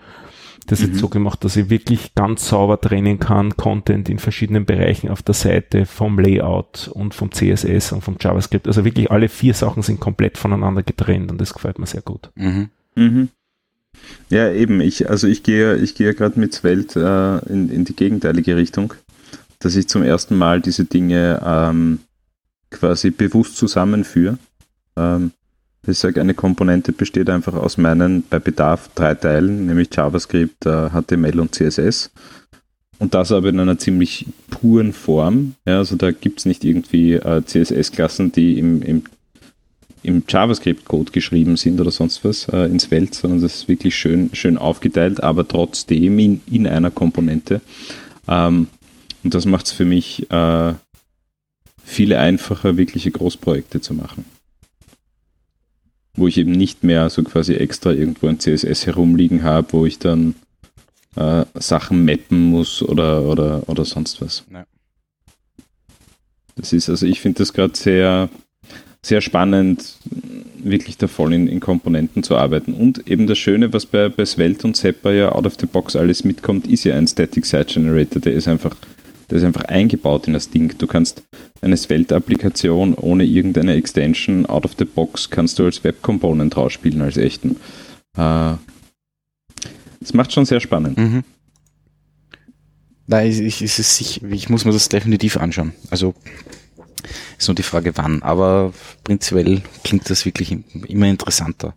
[0.68, 0.88] das mhm.
[0.88, 5.22] jetzt so gemacht, dass ich wirklich ganz sauber trennen kann, Content in verschiedenen Bereichen auf
[5.22, 8.68] der Seite, vom Layout und vom CSS und vom JavaScript.
[8.68, 12.30] Also wirklich alle vier Sachen sind komplett voneinander getrennt und das gefällt mir sehr gut.
[12.36, 12.70] Mhm.
[12.96, 13.30] Mhm.
[14.30, 14.82] Ja, eben.
[14.82, 18.94] Ich, also ich gehe, ich gehe gerade mit Svelte äh, in, in die gegenteilige Richtung,
[19.60, 22.00] dass ich zum ersten Mal diese Dinge ähm,
[22.72, 24.38] quasi bewusst zusammenführe.
[24.98, 25.32] Ähm,
[25.88, 31.38] ich sage, eine Komponente besteht einfach aus meinen bei Bedarf drei Teilen, nämlich JavaScript, HTML
[31.38, 32.12] äh, und CSS.
[33.00, 35.56] Und das aber in einer ziemlich puren Form.
[35.66, 39.04] Ja, also da gibt es nicht irgendwie äh, CSS-Klassen, die im, im,
[40.04, 44.30] im JavaScript-Code geschrieben sind oder sonst was äh, ins Welt, sondern das ist wirklich schön,
[44.34, 47.62] schön aufgeteilt, aber trotzdem in, in einer Komponente.
[48.28, 48.68] Ähm,
[49.24, 50.74] und das macht es für mich äh,
[51.92, 54.26] viele einfacher, wirkliche Großprojekte zu machen
[56.14, 60.00] wo ich eben nicht mehr so quasi extra irgendwo ein CSS herumliegen habe, wo ich
[60.00, 60.36] dann
[61.16, 64.44] äh, Sachen mappen muss oder, oder, oder sonst was.
[64.52, 64.66] Ja.
[66.56, 68.30] Das ist, also ich finde das gerade sehr,
[69.02, 69.98] sehr spannend,
[70.64, 72.74] wirklich da voll in, in, Komponenten zu arbeiten.
[72.74, 75.96] Und eben das Schöne, was bei, bei Svelte und Zeppa ja out of the box
[75.96, 78.76] alles mitkommt, ist ja ein Static Site Generator, der ist einfach
[79.32, 80.78] das ist einfach eingebaut in das Ding.
[80.78, 81.24] Du kannst
[81.62, 87.18] eine Svelte-Applikation ohne irgendeine Extension out of the box kannst du als Web-Component rausspielen, als
[87.18, 87.58] echten.
[88.18, 88.56] Äh,
[90.00, 90.98] das macht schon sehr spannend.
[90.98, 91.24] Mhm.
[93.08, 95.74] Nein, ich, ich, ich, ich muss mir das definitiv anschauen.
[95.90, 96.16] Also
[97.38, 100.56] ist nur die Frage wann, aber prinzipiell klingt das wirklich
[100.88, 101.74] immer interessanter.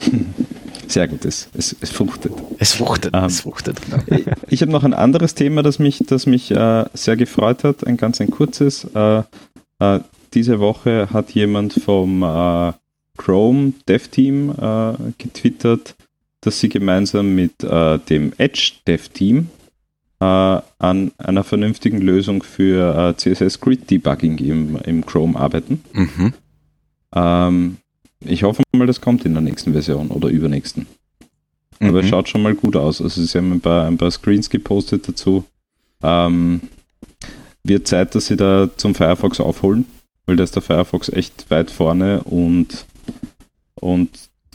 [0.88, 2.32] Sehr gut, es, es, es fruchtet.
[2.58, 3.80] Es fruchtet, ähm, es fruchtet.
[3.82, 4.02] Genau.
[4.06, 7.86] Ich, ich habe noch ein anderes Thema, das mich, das mich äh, sehr gefreut hat,
[7.86, 8.84] ein ganz ein kurzes.
[8.94, 9.22] Äh,
[9.78, 10.00] äh,
[10.34, 12.72] diese Woche hat jemand vom äh,
[13.16, 15.96] Chrome Dev Team äh, getwittert,
[16.40, 19.48] dass sie gemeinsam mit äh, dem Edge Dev Team
[20.18, 25.84] an einer vernünftigen Lösung für CSS Grid Debugging im, im Chrome arbeiten.
[25.92, 26.32] Mhm.
[27.14, 27.76] Ähm,
[28.20, 30.86] ich hoffe mal, das kommt in der nächsten Version oder übernächsten.
[31.80, 31.88] Mhm.
[31.88, 33.00] Aber es schaut schon mal gut aus.
[33.00, 35.44] Also sie haben ein paar, ein paar Screens gepostet dazu.
[36.02, 36.60] Ähm,
[37.64, 39.86] wird Zeit, dass sie da zum Firefox aufholen,
[40.26, 42.86] weil da ist der Firefox echt weit vorne und,
[43.74, 44.10] und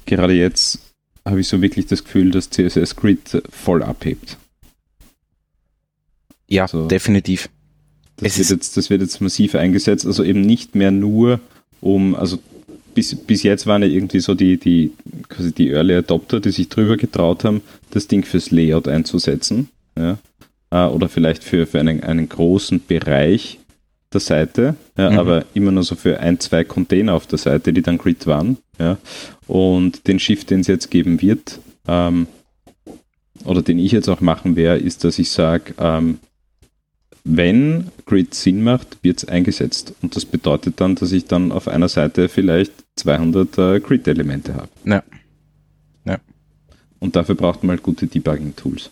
[0.05, 0.80] gerade jetzt
[1.26, 4.38] habe ich so wirklich das Gefühl, dass CSS Grid voll abhebt.
[6.47, 7.49] Ja, so, definitiv.
[8.18, 11.39] Das wird, jetzt, das wird jetzt massiv eingesetzt, also eben nicht mehr nur
[11.80, 12.39] um, also
[12.93, 14.91] bis, bis jetzt waren ja irgendwie so die, die,
[15.29, 17.61] quasi die Early Adopter, die sich drüber getraut haben,
[17.91, 19.69] das Ding fürs Layout einzusetzen.
[19.97, 20.17] Ja?
[20.71, 23.59] Äh, oder vielleicht für, für einen, einen großen Bereich
[24.13, 25.19] der Seite, ja, mhm.
[25.19, 28.57] aber immer nur so für ein, zwei Container auf der Seite, die dann Grid waren.
[28.79, 28.97] Ja?
[29.47, 32.27] Und den Shift, den es jetzt geben wird, ähm,
[33.45, 36.19] oder den ich jetzt auch machen werde, ist, dass ich sage, ähm,
[37.24, 39.93] wenn Grid Sinn macht, wird es eingesetzt.
[40.01, 44.69] Und das bedeutet dann, dass ich dann auf einer Seite vielleicht 200 äh, Grid-Elemente habe.
[44.86, 45.03] Ja.
[46.05, 46.19] ja.
[46.99, 48.91] Und dafür braucht man halt gute Debugging-Tools.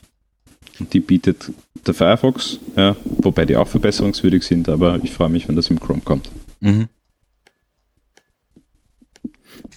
[0.80, 1.52] Und die bietet
[1.86, 5.80] der Firefox, ja, wobei die auch verbesserungswürdig sind, aber ich freue mich, wenn das im
[5.80, 6.30] Chrome kommt.
[6.62, 6.88] Mhm.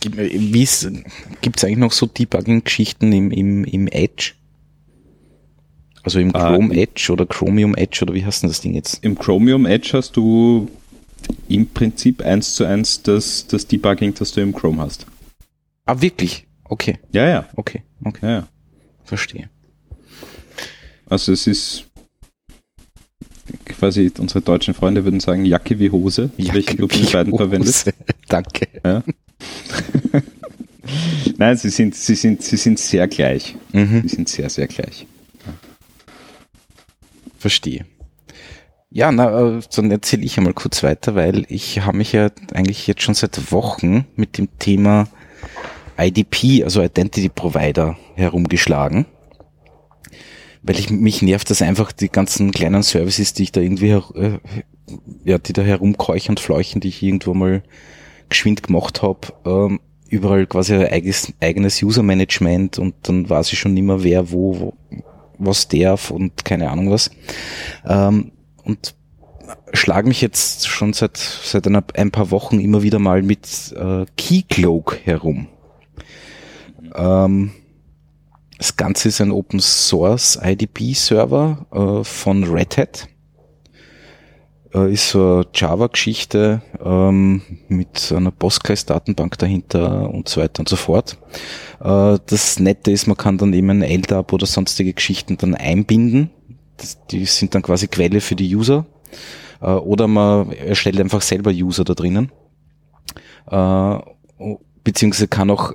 [0.00, 4.32] Gibt es eigentlich noch so Debugging-Geschichten im, im, im Edge?
[6.02, 8.74] Also im ah, Chrome äh, Edge oder Chromium Edge oder wie heißt denn das Ding
[8.74, 9.04] jetzt?
[9.04, 10.68] Im Chromium Edge hast du
[11.48, 15.06] im Prinzip eins zu eins das, das Debugging, das du im Chrome hast.
[15.86, 16.46] Ah, wirklich?
[16.64, 16.98] Okay.
[17.12, 17.48] Ja, ja.
[17.56, 18.26] Okay, okay.
[18.26, 18.48] Ja, ja.
[19.04, 19.48] Verstehe.
[21.06, 21.84] Also es ist
[23.66, 27.92] quasi unsere deutschen Freunde würden sagen Jacke wie Hose, Jacke welche du von beiden verwendest.
[28.28, 28.68] Danke.
[28.84, 29.02] Ja.
[31.36, 33.56] Nein, sie sind, sie sind, sie sind sehr gleich.
[33.72, 34.02] Mhm.
[34.02, 35.06] Sie sind sehr, sehr gleich.
[37.42, 37.86] Verstehe.
[38.90, 42.86] Ja, na, äh, dann erzähle ich einmal kurz weiter, weil ich habe mich ja eigentlich
[42.86, 45.08] jetzt schon seit Wochen mit dem Thema
[45.98, 49.06] IDP, also Identity Provider, herumgeschlagen.
[50.62, 54.38] weil ich, mich nervt das einfach, die ganzen kleinen Services, die ich da irgendwie, äh,
[55.24, 57.64] ja, die da herumkeuchen und fleuchen, die ich irgendwo mal
[58.28, 63.74] geschwind gemacht habe, ähm, überall quasi ein eigenes, eigenes User-Management und dann weiß ich schon
[63.74, 64.74] nicht mehr, wer wo, wo
[65.46, 67.10] was darf und keine Ahnung was.
[67.86, 68.32] Ähm,
[68.64, 68.94] und
[69.72, 74.06] schlage mich jetzt schon seit, seit einer, ein paar Wochen immer wieder mal mit äh,
[74.16, 75.48] Keycloak herum.
[76.94, 77.52] Ähm,
[78.58, 83.08] das Ganze ist ein Open Source IDP Server äh, von Red Hat.
[84.74, 90.76] Äh, ist so eine Java-Geschichte ähm, mit einer Postgres-Datenbank dahinter und so weiter und so
[90.76, 91.18] fort.
[91.80, 96.30] Äh, das Nette ist, man kann dann eben ein LDAP oder sonstige Geschichten dann einbinden.
[96.76, 98.86] Das, die sind dann quasi Quelle für die User.
[99.60, 102.32] Äh, oder man erstellt einfach selber User da drinnen.
[103.50, 103.98] Äh,
[104.84, 105.74] beziehungsweise kann auch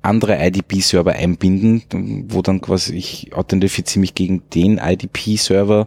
[0.00, 5.86] andere IDP-Server einbinden, wo dann quasi ich authentifiziere mich gegen den IDP-Server,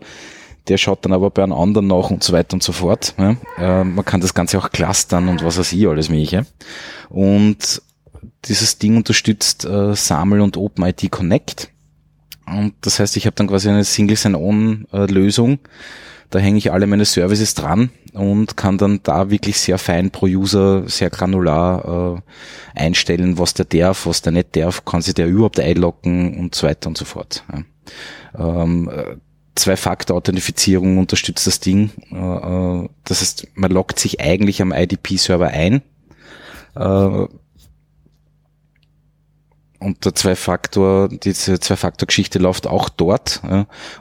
[0.67, 3.13] der schaut dann aber bei einem anderen nach und so weiter und so fort.
[3.17, 3.35] Ja.
[3.57, 6.45] Äh, man kann das Ganze auch clustern und was weiß ich, alles mögliche.
[7.09, 7.81] Und
[8.45, 11.69] dieses Ding unterstützt äh, SAML und OpenIT Connect.
[12.45, 15.59] Und das heißt, ich habe dann quasi eine Single Sign-On-Lösung.
[16.29, 20.25] Da hänge ich alle meine Services dran und kann dann da wirklich sehr fein pro
[20.25, 22.21] User, sehr granular
[22.75, 26.55] äh, einstellen, was der darf, was der nicht darf, kann sich der überhaupt einloggen und
[26.55, 27.43] so weiter und so fort.
[27.51, 28.63] Ja.
[28.63, 28.89] Ähm,
[29.55, 31.91] Zwei-Faktor-Authentifizierung unterstützt das Ding.
[32.11, 35.81] Äh, äh, das heißt, man loggt sich eigentlich am IDP-Server ein.
[36.75, 37.27] Äh,
[39.79, 43.41] und der Zwei-Faktor, diese Zwei-Faktor-Geschichte läuft auch dort.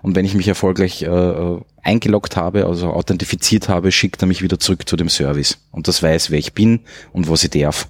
[0.03, 1.05] Und wenn ich mich erfolgreich
[1.83, 5.59] eingeloggt habe, also authentifiziert habe, schickt er mich wieder zurück zu dem Service.
[5.73, 7.89] Und das weiß, wer ich bin und was ich darf.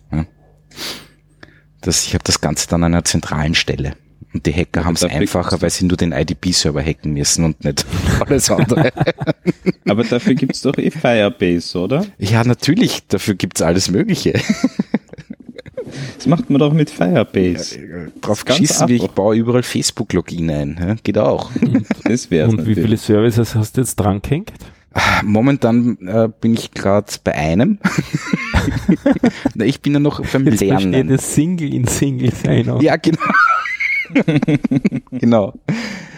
[1.82, 3.94] Das, ich habe das Ganze dann an einer zentralen Stelle.
[4.32, 7.86] Und die Hacker haben es einfacher, weil sie nur den IDP-Server hacken müssen und nicht
[8.26, 8.90] alles andere.
[9.88, 12.04] Aber dafür gibt's doch eh Firebase, oder?
[12.18, 14.34] Ja, natürlich, dafür gibt's alles Mögliche.
[16.16, 17.78] Das macht man doch mit Firebase.
[17.78, 20.76] Ja, drauf geschissen, wie ich baue überall Facebook-Login ein.
[20.80, 21.50] Ja, geht auch.
[22.04, 22.78] Das wär's Und natürlich.
[22.78, 24.52] wie viele Services hast du jetzt dran gehängt?
[25.22, 27.78] Momentan äh, bin ich gerade bei einem.
[29.56, 31.08] ich bin ja noch beim jetzt Lernen.
[31.08, 32.78] das Single in Single sein.
[32.80, 33.18] Ja, genau.
[35.10, 35.54] genau.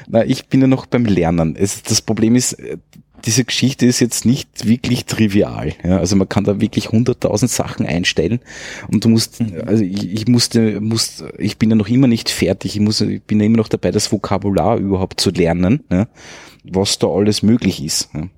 [0.09, 1.57] Na, ich bin ja noch beim Lernen.
[1.57, 2.79] Es, das Problem ist, äh,
[3.25, 5.73] diese Geschichte ist jetzt nicht wirklich trivial.
[5.83, 8.41] Ja, also man kann da wirklich hunderttausend Sachen einstellen
[8.91, 9.63] und du musst, mhm.
[9.67, 12.77] also ich, ich musste, muss, ich bin ja noch immer nicht fertig.
[12.77, 16.09] Ich muss, ich bin ja immer noch dabei, das Vokabular überhaupt zu lernen, ja,
[16.65, 18.11] was da alles möglich ist.
[18.15, 18.29] Ja.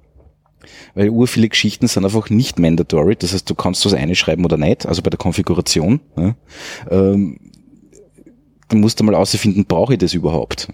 [0.95, 3.17] Weil ur viele Geschichten sind einfach nicht mandatory.
[3.17, 6.01] Das heißt, du kannst das eine schreiben oder nicht, also bei der Konfiguration.
[6.17, 6.35] Ja.
[6.91, 7.39] Ähm,
[8.73, 10.69] musst du mal ausfinden, brauche ich das überhaupt?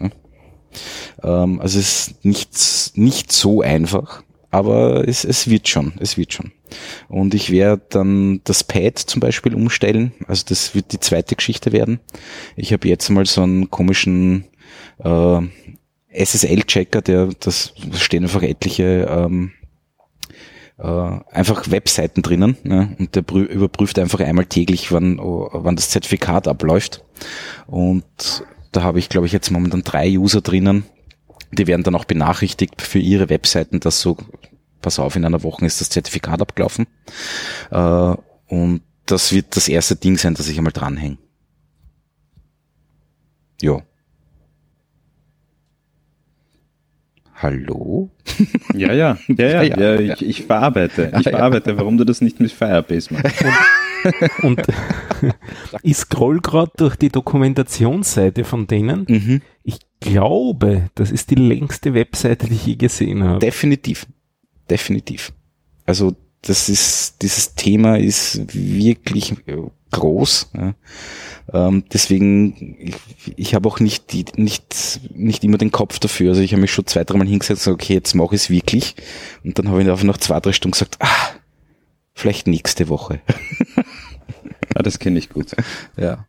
[1.22, 6.32] Ähm, also es ist nicht, nicht so einfach, aber es, es wird schon, es wird
[6.32, 6.52] schon.
[7.08, 11.72] Und ich werde dann das Pad zum Beispiel umstellen, also das wird die zweite Geschichte
[11.72, 12.00] werden.
[12.56, 14.44] Ich habe jetzt mal so einen komischen
[14.98, 15.40] äh,
[16.14, 19.52] SSL-Checker, der, das stehen einfach etliche ähm,
[20.78, 22.96] äh, einfach Webseiten drinnen ne?
[22.98, 27.03] und der überprüft einfach einmal täglich, wann, wann das Zertifikat abläuft.
[27.66, 28.04] Und
[28.72, 30.84] da habe ich, glaube ich, jetzt momentan drei User drinnen.
[31.52, 34.16] Die werden dann auch benachrichtigt für ihre Webseiten, dass so,
[34.82, 36.86] pass auf, in einer Woche ist das Zertifikat abgelaufen.
[37.70, 38.14] Äh,
[38.48, 41.18] und das wird das erste Ding sein, das ich einmal dranhänge.
[43.60, 43.82] Ja.
[47.44, 48.08] Hallo?
[48.72, 51.12] Ja, ja, ja, ja, ja, ja, ich, ich verarbeite.
[51.18, 53.44] Ich verarbeite, warum du das nicht mit Firebase machst.
[54.42, 54.62] Und, und
[55.82, 59.04] ich scroll gerade durch die Dokumentationsseite von denen.
[59.06, 59.42] Mhm.
[59.62, 63.40] Ich glaube, das ist die längste Webseite, die ich je gesehen habe.
[63.40, 64.06] Definitiv.
[64.70, 65.34] Definitiv.
[65.84, 69.34] Also das ist, dieses Thema ist wirklich
[69.94, 70.50] groß.
[70.56, 70.74] Ja.
[71.52, 76.30] Ähm, deswegen, ich, ich habe auch nicht, die, nicht, nicht immer den Kopf dafür.
[76.30, 78.50] Also ich habe mich schon zwei, dreimal hingesetzt und gesagt, okay, jetzt mache ich es
[78.50, 78.94] wirklich.
[79.44, 81.28] Und dann habe ich einfach nach zwei, drei Stunden gesagt, ah,
[82.14, 83.20] vielleicht nächste Woche.
[84.74, 85.48] ah, das kenne ich gut.
[85.96, 86.26] Ja.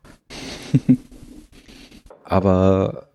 [2.23, 3.07] Aber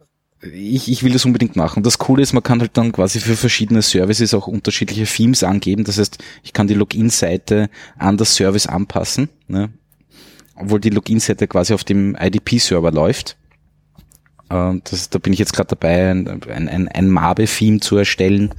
[0.42, 1.82] ich, ich will das unbedingt machen.
[1.82, 5.84] Das Coole ist, man kann halt dann quasi für verschiedene Services auch unterschiedliche Themes angeben.
[5.84, 9.28] Das heißt, ich kann die Login-Seite an das Service anpassen.
[9.48, 9.70] Ne?
[10.60, 13.36] Obwohl die Login-Seite quasi auf dem IDP-Server läuft.
[14.48, 18.52] Das, da bin ich jetzt gerade dabei, ein, ein, ein Mabe-Theme zu erstellen,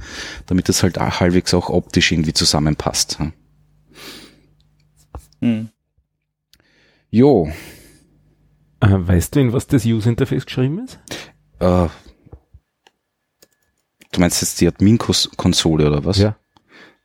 [0.46, 3.18] damit das halt auch halbwegs auch optisch irgendwie zusammenpasst.
[5.40, 5.68] Hm.
[7.10, 7.52] Jo.
[8.80, 10.98] Äh, weißt du, in was das User-Interface geschrieben ist?
[11.58, 11.88] Äh,
[14.12, 16.18] Du meinst jetzt die Admin-Konsole oder was?
[16.18, 16.36] Ja.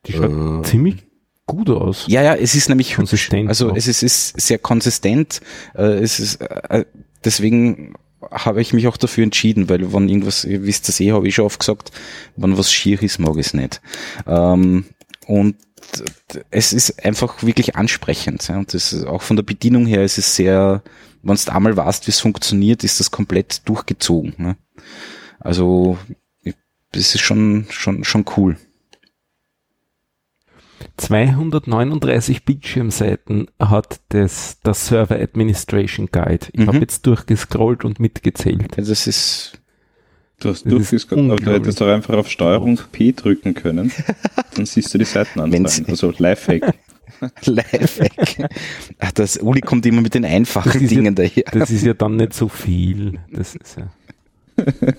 [0.06, 1.06] Die schaut Äh, ziemlich
[1.48, 2.04] gut aus.
[2.06, 2.94] Ja, ja, es ist nämlich.
[2.94, 3.76] Konsistent Also auch.
[3.76, 5.40] es ist, ist sehr konsistent.
[5.74, 6.84] Äh, es ist, äh,
[7.24, 7.94] deswegen
[8.30, 11.34] habe ich mich auch dafür entschieden, weil wenn irgendwas, ihr wisst das eh, habe ich
[11.34, 11.90] schon oft gesagt,
[12.36, 13.80] wenn was schier ist, mag ich es nicht.
[14.26, 14.84] Ähm,
[15.26, 15.56] und
[16.50, 18.46] es ist einfach wirklich ansprechend.
[18.48, 18.58] Ja.
[18.58, 20.82] Und das ist auch von der Bedienung her ist es sehr,
[21.22, 24.34] wenn du einmal weißt, wie es funktioniert, ist das komplett durchgezogen.
[24.36, 24.56] Ne?
[25.40, 25.98] Also
[26.92, 28.56] das ist schon, schon, schon cool.
[30.98, 36.46] 239 Bildschirmseiten hat das, das Server Administration Guide.
[36.52, 36.66] Ich Mhm.
[36.66, 38.76] habe jetzt durchgescrollt und mitgezählt.
[38.76, 39.52] Also das ist
[40.40, 43.90] Du hast durchgescrollt, aber du hättest doch einfach auf Steuerung P drücken können.
[44.54, 45.86] Dann siehst du die Seiten anzeigen.
[45.90, 46.74] Also Lifehack.
[47.44, 48.48] Lifehack.
[49.00, 51.44] Ach, das Uli kommt immer mit den einfachen Dingen daher.
[51.52, 53.18] Das ist ja dann nicht so viel.
[53.32, 53.88] Das ist ja.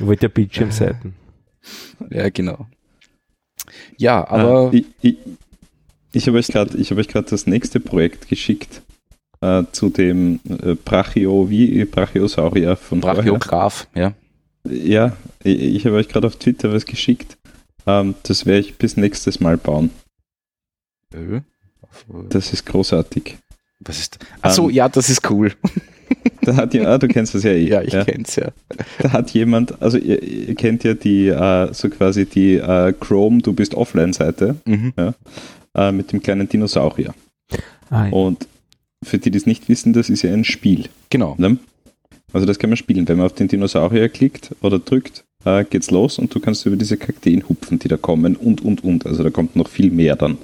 [0.00, 1.14] Ich wollte ja Bildschirmseiten.
[2.10, 2.66] Ja, genau.
[3.96, 5.16] Ja, aber Äh, ich ich,
[6.12, 8.82] ich habe euch gerade hab das nächste Projekt geschickt.
[9.40, 13.00] Äh, zu dem äh, Brachio, wie Brachiosaurier von.
[13.00, 14.14] Brachiograph, ja.
[14.68, 17.36] Ja, ich, ich habe euch gerade auf Twitter was geschickt.
[17.86, 19.90] Ähm, das werde ich bis nächstes Mal bauen.
[21.14, 21.40] Ö.
[22.28, 23.36] Das ist großartig.
[23.80, 24.18] Was ist?
[24.42, 25.52] Ach so, Ähm, ja, das ist cool.
[26.42, 27.68] Da hat ja, ah, du kennst das ja eh.
[27.68, 28.48] Ja, ich kenn's ja.
[29.00, 33.42] Da hat jemand, also ihr, ihr kennt ja die, äh, so quasi die äh, Chrome,
[33.42, 34.92] du bist Offline-Seite Mhm.
[35.74, 37.14] äh, mit dem kleinen Dinosaurier.
[37.90, 38.12] Ah, ja.
[38.12, 38.46] Und
[39.02, 40.84] für die, die es nicht wissen, das ist ja ein Spiel.
[41.10, 41.34] Genau.
[41.38, 41.58] Ne?
[42.32, 43.08] Also das kann man spielen.
[43.08, 46.76] Wenn man auf den Dinosaurier klickt oder drückt, äh, geht's los und du kannst über
[46.76, 49.06] diese Kakteen hupfen, die da kommen und, und, und.
[49.06, 50.38] Also da kommt noch viel mehr dann,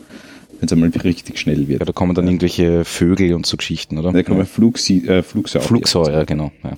[0.62, 1.80] wenn es einmal richtig schnell wird.
[1.80, 4.12] Ja, da kommen dann irgendwelche Vögel und so Geschichten, oder?
[4.12, 4.44] Da kommen ja.
[4.44, 5.66] Flugsi äh, Flugsaurier.
[5.66, 6.52] Flugsäure, genau.
[6.62, 6.76] Ja.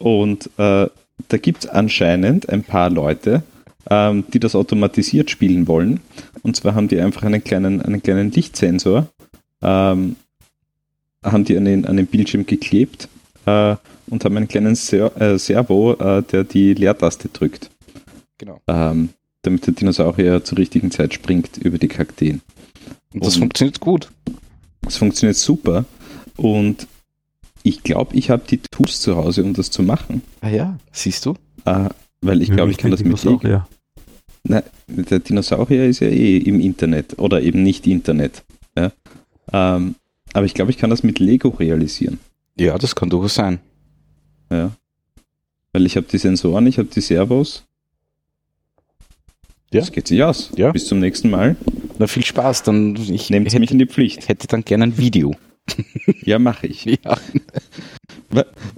[0.00, 0.88] Und äh,
[1.28, 3.44] da gibt es anscheinend ein paar Leute,
[3.88, 6.00] ähm, die das automatisiert spielen wollen.
[6.42, 9.06] Und zwar haben die einfach einen kleinen, einen kleinen Lichtsensor,
[9.62, 10.16] ähm,
[11.22, 13.08] haben die an den, an den Bildschirm geklebt
[13.46, 13.76] äh,
[14.08, 17.70] und haben einen kleinen Ser äh, Servo, äh, der die Leertaste drückt,
[18.38, 18.58] Genau.
[18.66, 19.10] ähm,
[19.42, 22.40] damit der Dinosaurier zur richtigen Zeit springt über die Kakteen.
[23.14, 24.10] Und das Und- funktioniert gut.
[24.86, 25.84] Es funktioniert super
[26.36, 26.86] und
[27.62, 30.22] ich glaube, ich habe die Tools zu Hause, um das zu machen.
[30.40, 31.34] Ah ja, siehst du?
[31.66, 31.90] Äh,
[32.22, 33.68] weil ich glaube, ich kann das mit Ja.
[34.44, 38.42] Nein, der Dinosaurier ist ja eh im Internet oder eben nicht Internet.
[38.76, 38.90] Ja?
[39.52, 39.96] Ähm,
[40.32, 42.18] aber ich glaube, ich kann das mit Lego realisieren.
[42.56, 43.58] Ja, das kann durchaus sein.
[44.50, 44.70] Ja?
[45.72, 47.64] Weil ich habe die Sensoren, ich habe die Servos.
[49.72, 49.80] Ja.
[49.80, 50.50] Das geht sich aus.
[50.56, 50.72] Ja.
[50.72, 51.56] Bis zum nächsten Mal.
[51.98, 52.64] Na, viel Spaß.
[52.64, 54.28] Dann ich Nehmt hätte, mich in die Pflicht.
[54.28, 55.34] hätte dann gerne ein Video.
[56.22, 56.84] Ja, mache ich.
[56.84, 57.18] Ja.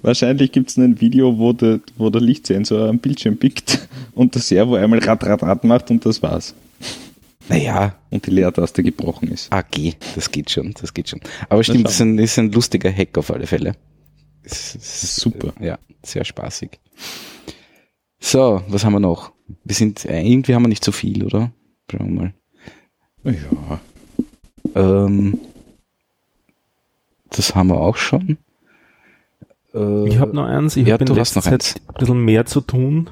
[0.03, 4.43] Wahrscheinlich gibt es ein Video, wo der, wo der Lichtsensor am Bildschirm pickt und der
[4.43, 6.55] Servo einmal rat, rat, rat macht und das war's.
[7.49, 9.53] Naja, Und die Leertaste gebrochen ist.
[9.53, 11.21] AG, das geht schon, das geht schon.
[11.49, 13.75] Aber stimmt, das ist ein, ist ein lustiger Hack auf alle Fälle.
[14.43, 15.53] Es ist Super.
[15.61, 16.79] Ja, sehr spaßig.
[18.21, 19.33] So, was haben wir noch?
[19.65, 21.53] Wir sind, äh, irgendwie haben wir nicht so viel, oder?
[21.91, 22.35] Schauen wir mal.
[23.25, 23.81] Ja.
[25.07, 25.39] Ähm,
[27.31, 28.39] das haben wir auch schon.
[29.75, 31.75] Äh, Ich habe noch eins, ich ja, habe in letzter eins.
[31.75, 33.11] Zeit ein bisschen mehr zu tun,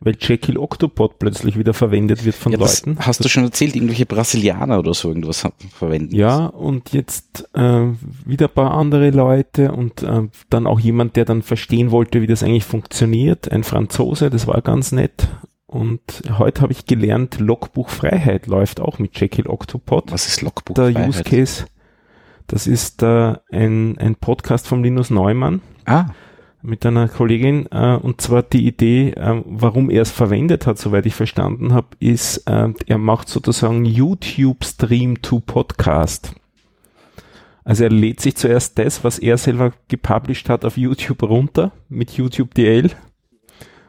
[0.00, 2.96] weil Jekyll Octopod plötzlich wieder verwendet wird von ja, Leuten.
[2.98, 6.14] hast du schon erzählt, irgendwelche Brasilianer oder so irgendwas verwenden.
[6.14, 7.86] Ja, und jetzt äh,
[8.26, 12.26] wieder ein paar andere Leute und äh, dann auch jemand, der dann verstehen wollte, wie
[12.26, 13.50] das eigentlich funktioniert.
[13.52, 15.28] Ein Franzose, das war ganz nett.
[15.72, 20.12] Und heute habe ich gelernt, Logbuch Freiheit läuft auch mit Jekyll Octopod.
[20.12, 20.74] Was ist Logbuch?
[20.74, 21.08] der Freiheit?
[21.08, 21.64] Use Case,
[22.46, 26.08] das ist äh, ein, ein Podcast von Linus Neumann Ah,
[26.60, 31.06] mit einer Kollegin äh, und zwar die Idee, äh, warum er es verwendet hat, soweit
[31.06, 36.34] ich verstanden habe, ist, äh, er macht sozusagen YouTube Stream to Podcast.
[37.64, 42.10] Also er lädt sich zuerst das, was er selber gepublished hat, auf YouTube runter mit
[42.10, 42.90] YouTube DL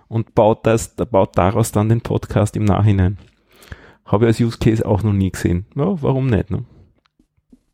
[0.07, 3.17] und baut das, baut daraus dann den Podcast im Nachhinein.
[4.05, 5.65] Habe ich als Use Case auch noch nie gesehen.
[5.75, 6.51] Ja, warum nicht?
[6.51, 6.63] Ne?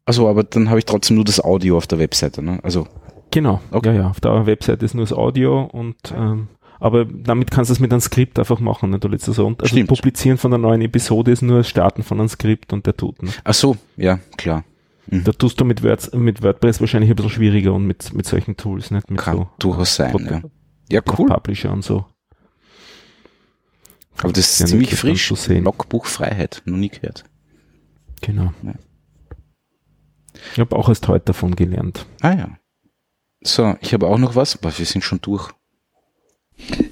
[0.05, 2.59] also aber dann habe ich trotzdem nur das Audio auf der Webseite, ne?
[2.63, 2.87] Also,
[3.31, 3.89] Genau, Okay.
[3.89, 6.47] ja, ja, auf der Website ist nur das Audio und ähm,
[6.79, 8.97] aber damit kannst du es mit einem Skript einfach machen, ne?
[8.99, 9.63] Du das runter.
[9.63, 9.89] Also Stimmt.
[9.89, 13.21] Publizieren von der neuen Episode ist nur das Starten von einem Skript und der tut.
[13.21, 13.29] Ne?
[13.43, 14.63] ach so, ja, klar.
[15.11, 18.55] Da tust du mit, Word, mit WordPress wahrscheinlich ein bisschen schwieriger und mit, mit solchen
[18.57, 20.41] Tools, nicht mit Kann so durchaus sein, Pod- ja.
[20.91, 21.27] Ja, cool.
[21.27, 22.05] Publisher und so.
[24.21, 25.31] Aber das ist Sehr ziemlich frisch.
[25.47, 27.23] Logbuch Freiheit, noch nie gehört.
[28.21, 28.53] Genau.
[28.63, 28.73] Ja.
[30.53, 32.05] Ich habe auch erst heute davon gelernt.
[32.21, 32.57] Ah ja.
[33.41, 35.49] So, ich habe auch noch was, aber wir sind schon durch.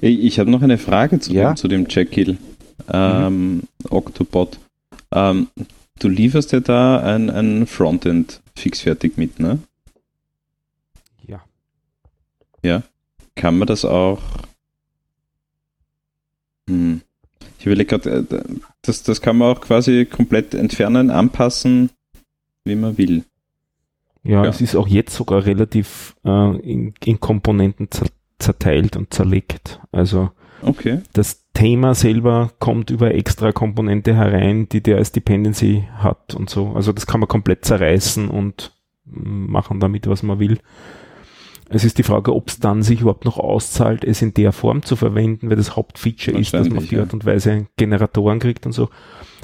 [0.00, 1.52] Ich, habe noch eine Frage zu, Ja?
[1.52, 2.38] dem, zu dem Jekyll.
[2.90, 3.62] ähm, mhm.
[3.90, 4.58] Octobot.
[5.12, 5.48] Ähm,
[5.98, 9.58] du lieferst ja da ein, ein Frontend fixfertig mit, ne?
[11.26, 11.44] Ja.
[12.62, 12.82] Ja.
[13.34, 14.22] Kann man das auch?
[16.68, 17.02] Hm.
[17.68, 18.42] Überlege gerade, äh,
[18.82, 21.90] das, das kann man auch quasi komplett entfernen, anpassen,
[22.64, 23.24] wie man will.
[24.24, 24.50] Ja, ja.
[24.50, 27.88] es ist auch jetzt sogar relativ äh, in, in Komponenten
[28.38, 29.80] zerteilt und zerlegt.
[29.92, 30.30] Also
[30.62, 31.00] okay.
[31.12, 36.72] das Thema selber kommt über extra Komponente herein, die der als Dependency hat und so.
[36.72, 38.72] Also das kann man komplett zerreißen und
[39.04, 40.58] machen damit, was man will.
[41.70, 44.82] Es ist die Frage, ob es dann sich überhaupt noch auszahlt, es in der Form
[44.82, 48.64] zu verwenden, weil das Hauptfeature ist, dass man auf die Art und Weise Generatoren kriegt
[48.64, 48.88] und so.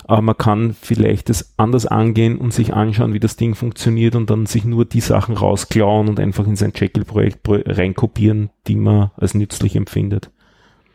[0.07, 4.31] Aber man kann vielleicht das anders angehen und sich anschauen, wie das Ding funktioniert und
[4.31, 9.35] dann sich nur die Sachen rausklauen und einfach in sein Jekyll-Projekt reinkopieren, die man als
[9.35, 10.31] nützlich empfindet.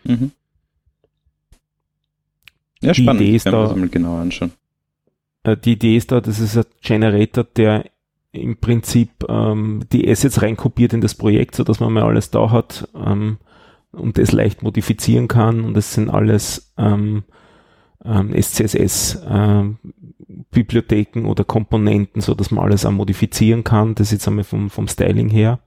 [0.04, 0.32] Mhm.
[2.82, 3.22] Ja, die spannend.
[3.22, 4.52] Idee ist da, mal genau anschauen.
[5.44, 7.86] Äh, die Idee ist da, das ist ein Generator, der
[8.32, 12.52] im Prinzip ähm, die Assets reinkopiert in das Projekt, so dass man mal alles da
[12.52, 13.38] hat ähm,
[13.92, 15.64] und es leicht modifizieren kann.
[15.64, 17.24] Und es sind alles ähm,
[18.06, 19.78] ähm, SCSS ähm,
[21.26, 23.96] oder Komponenten, so dass man alles auch modifizieren kann.
[23.96, 25.60] Das ist jetzt einmal vom, vom Styling her.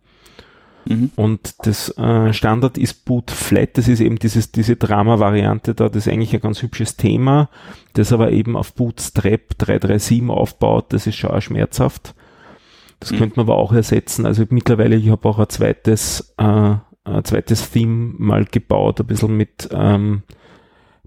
[0.85, 1.11] Mhm.
[1.17, 6.07] Und das äh, Standard ist Boot Flat, das ist eben dieses, diese Drama-Variante da, das
[6.07, 7.51] ist eigentlich ein ganz hübsches Thema,
[7.93, 12.15] das aber eben auf Bootstrap 337 aufbaut, das ist schon auch schmerzhaft.
[13.03, 13.17] Das mhm.
[13.19, 14.27] könnte man aber auch ersetzen.
[14.27, 16.45] Also mittlerweile, ich habe auch ein zweites, äh,
[17.05, 20.23] ein zweites Theme mal gebaut, ein bisschen mit ähm,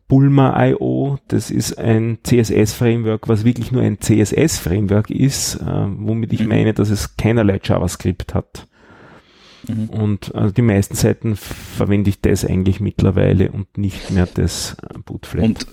[0.09, 1.19] Bulma.io.
[1.29, 6.49] Das ist ein CSS-Framework, was wirklich nur ein CSS-Framework ist, äh, womit ich mhm.
[6.49, 8.67] meine, dass es keinerlei JavaScript hat.
[9.65, 9.89] Mhm.
[9.89, 14.75] Und also die meisten Seiten verwende ich das eigentlich mittlerweile und nicht mehr das
[15.05, 15.45] Bootflat.
[15.45, 15.67] Und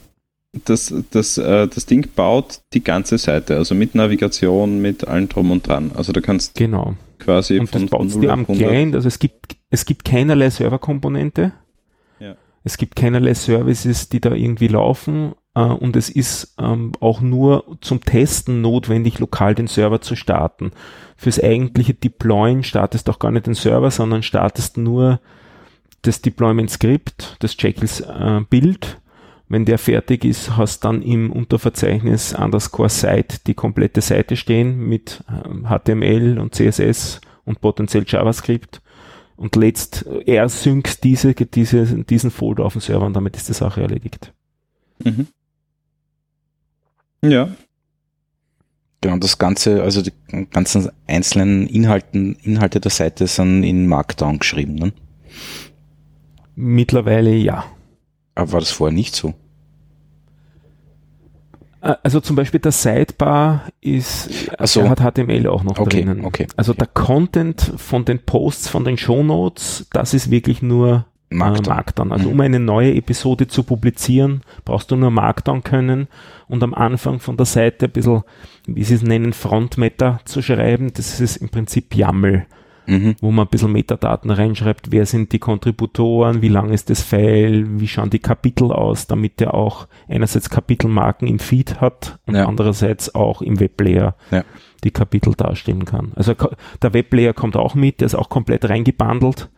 [0.53, 5.51] das, das, äh, das Ding baut die ganze Seite, also mit Navigation, mit allem drum
[5.51, 5.93] und dran.
[5.95, 6.95] Also du kannst genau.
[7.19, 11.53] quasi und von, das die am Client, also es gibt, es gibt keinerlei Serverkomponente.
[12.21, 12.37] Ja.
[12.65, 15.35] Es gibt keinerlei Services, die da irgendwie laufen.
[15.55, 20.73] Uh, und es ist ähm, auch nur zum Testen notwendig, lokal den Server zu starten.
[21.15, 25.21] Fürs eigentliche Deployen startest auch gar nicht den Server, sondern startest nur
[26.01, 29.02] das Deployment-Skript, das Jekyll-Bild äh,
[29.53, 35.23] wenn der fertig ist, hast dann im Unterverzeichnis underscore Site die komplette Seite stehen mit
[35.29, 38.81] HTML ähm, und CSS und potenziell JavaScript
[39.37, 43.53] und lädst, er synkt diese, diese, diesen Folder auf den Server und damit ist die
[43.53, 44.33] Sache erledigt.
[45.05, 45.27] Mhm.
[47.23, 47.51] Ja.
[49.03, 50.15] Genau, das Ganze, also die
[50.49, 54.95] ganzen einzelnen Inhalten, Inhalte der Seite sind in Markdown geschrieben, ne?
[56.55, 57.67] Mittlerweile ja.
[58.35, 59.35] Aber war das vorher nicht so?
[61.83, 64.89] Äh, also zum Beispiel der Sidebar ist, so.
[64.89, 66.25] hat HTML auch noch okay, drinnen.
[66.25, 71.65] Okay, also der Content von den Posts, von den Shownotes, das ist wirklich nur Markdown.
[71.65, 72.13] Äh, Markdown.
[72.13, 72.33] Also mhm.
[72.33, 76.09] um eine neue Episode zu publizieren, brauchst du nur Markdown können
[76.49, 78.23] und am Anfang von der Seite ein bisschen,
[78.67, 80.93] wie sie es nennen, Frontmatter zu schreiben.
[80.95, 82.47] Das ist im Prinzip YAML
[82.87, 83.17] mhm.
[83.21, 87.81] wo man ein bisschen Metadaten reinschreibt, wer sind die Kontributoren, wie lang ist das File,
[87.81, 92.47] wie schauen die Kapitel aus, damit der auch einerseits Kapitelmarken im Feed hat und ja.
[92.47, 94.45] andererseits auch im Webplayer ja.
[94.85, 96.13] die Kapitel darstellen kann.
[96.15, 96.35] Also
[96.81, 99.49] der Webplayer kommt auch mit, der ist auch komplett reingebundelt.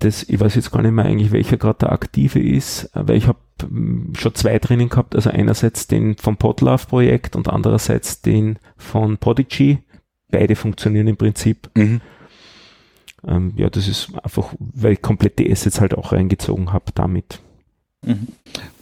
[0.00, 3.28] Das, ich weiß jetzt gar nicht mehr eigentlich, welcher gerade der aktive ist, aber ich
[3.28, 8.58] habe hm, schon zwei drinnen gehabt, also einerseits den vom Podlove Projekt und andererseits den
[8.76, 9.78] von Podigy
[10.34, 11.70] beide funktionieren im Prinzip.
[11.76, 12.00] Mhm.
[13.26, 17.38] Ähm, ja, das ist einfach, weil ich komplett die Assets halt auch reingezogen habe damit.
[18.04, 18.26] Mhm.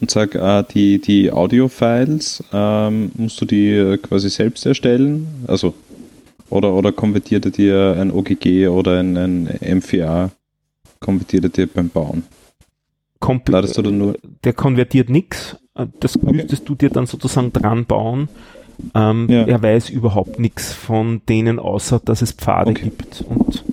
[0.01, 5.27] Und sag, äh, die, die Audio-Files, ähm, musst du die äh, quasi selbst erstellen?
[5.47, 5.75] Also,
[6.49, 10.31] oder, oder konvertiert er dir ein OGG oder ein, ein MVA?
[10.99, 12.23] Konvertiert er dir beim Bauen?
[13.19, 13.61] Kompl
[14.43, 15.55] der konvertiert nichts.
[15.75, 16.65] Äh, das müsstest okay.
[16.65, 18.27] du dir dann sozusagen dran bauen.
[18.93, 19.43] Ähm, ja.
[19.43, 22.83] Er weiß überhaupt nichts von denen, außer dass es Pfade okay.
[22.83, 23.23] gibt.
[23.27, 23.63] Und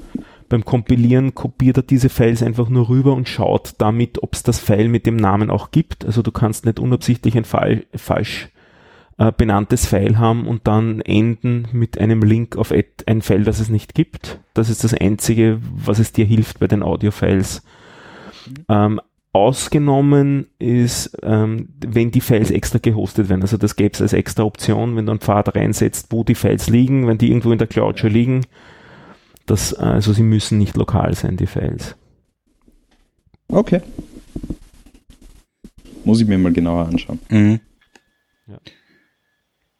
[0.48, 4.58] beim Kompilieren kopiert er diese Files einfach nur rüber und schaut damit, ob es das
[4.58, 6.04] File mit dem Namen auch gibt.
[6.04, 8.48] Also du kannst nicht unabsichtlich ein Fall, falsch
[9.18, 13.68] äh, benanntes File haben und dann enden mit einem Link auf ein File, das es
[13.68, 14.40] nicht gibt.
[14.54, 17.62] Das ist das Einzige, was es dir hilft bei den Audio-Files.
[18.46, 18.54] Mhm.
[18.68, 19.00] Ähm,
[19.32, 23.42] Ausgenommen ist, ähm, wenn die Files extra gehostet werden.
[23.42, 26.68] Also das gäbe es als extra Option, wenn du einen Pfad reinsetzt, wo die Files
[26.68, 28.44] liegen, wenn die irgendwo in der Cloud schon liegen.
[29.46, 31.94] Das, also sie müssen nicht lokal sein, die Files.
[33.48, 33.80] Okay.
[36.04, 37.20] Muss ich mir mal genauer anschauen.
[37.28, 37.60] Mhm.
[38.48, 38.58] Ja.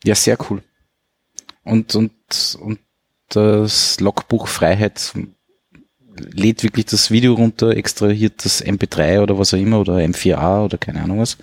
[0.05, 0.62] Ja, sehr cool.
[1.64, 2.12] Und, und,
[2.61, 2.78] und
[3.28, 5.12] das Logbuch Freiheit
[6.32, 10.78] lädt wirklich das Video runter, extrahiert das MP3 oder was auch immer oder M4A oder
[10.78, 11.36] keine Ahnung was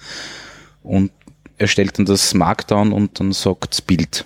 [0.83, 1.11] und
[1.57, 4.25] erstellt dann das Markdown und dann sagt's Bild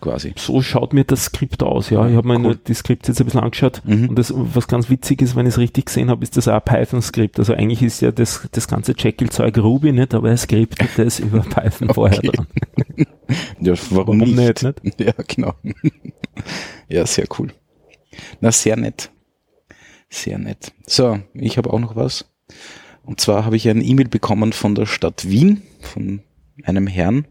[0.00, 0.34] quasi.
[0.36, 2.06] So schaut mir das Skript aus, ja.
[2.06, 2.56] Ich habe mir Cool.
[2.68, 4.10] die Skripte jetzt ein bisschen angeschaut Mhm.
[4.10, 6.54] und das, was ganz witzig ist, wenn ich es richtig gesehen habe, ist das auch
[6.56, 7.38] ein Python-Skript.
[7.38, 11.40] Also eigentlich ist ja das, das ganze Jekyll-Zeug Ruby nicht, aber er skriptet das über
[11.40, 12.28] Python vorher Okay.
[12.32, 12.46] dran.
[13.60, 14.62] Ja, warum, Warum nicht?
[14.62, 15.54] nicht, Ja, genau.
[16.88, 17.48] ja, sehr cool.
[18.42, 19.10] Na, sehr nett.
[20.14, 20.72] Sehr nett.
[20.86, 22.24] So, ich habe auch noch was.
[23.02, 26.20] Und zwar habe ich eine E-Mail bekommen von der Stadt Wien, von
[26.62, 27.26] einem Herrn,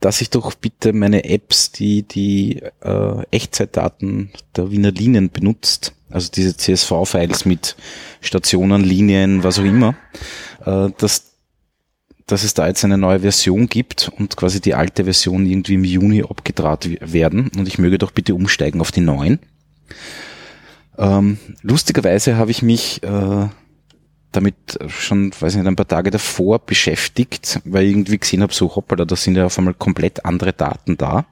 [0.00, 6.30] dass ich doch bitte meine Apps, die die äh, Echtzeitdaten der Wiener Linien benutzt, also
[6.34, 7.76] diese CSV-Files mit
[8.22, 9.96] Stationen, Linien, was auch immer,
[10.64, 11.26] äh, dass
[12.26, 15.84] dass es da jetzt eine neue Version gibt und quasi die alte Version irgendwie im
[15.84, 19.38] Juni abgedraht werden und ich möge doch bitte umsteigen auf die neuen.
[20.98, 23.48] Ähm, lustigerweise habe ich mich äh,
[24.32, 24.56] damit
[24.88, 29.04] schon, weiß nicht, ein paar Tage davor beschäftigt, weil ich irgendwie gesehen habe, so hoppala,
[29.04, 31.24] da sind ja auf einmal komplett andere Daten da.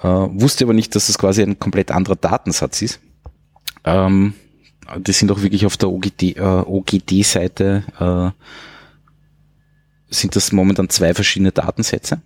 [0.00, 3.00] Äh, wusste aber nicht, dass das quasi ein komplett anderer Datensatz ist.
[3.84, 4.34] Ähm,
[4.98, 8.42] die sind auch wirklich auf der OGD, äh, OGD-Seite äh,
[10.08, 12.20] sind das momentan zwei verschiedene Datensätze.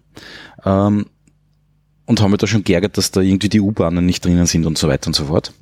[0.64, 1.07] Ähm,
[2.07, 4.76] und haben mich da schon geärgert, dass da irgendwie die U-Bahnen nicht drinnen sind und
[4.76, 5.53] so weiter und so fort.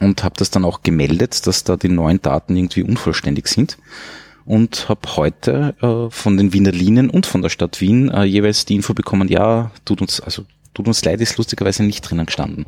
[0.00, 3.78] Und habe das dann auch gemeldet, dass da die neuen Daten irgendwie unvollständig sind.
[4.44, 8.64] Und habe heute äh, von den Wiener Linien und von der Stadt Wien äh, jeweils
[8.64, 10.44] die Info bekommen, ja, tut uns, also
[10.76, 12.66] tut uns leid, ist lustigerweise nicht drinnen gestanden.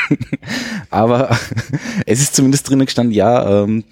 [0.90, 1.36] Aber
[2.06, 3.84] es ist zumindest drinnen gestanden, ja, ähm,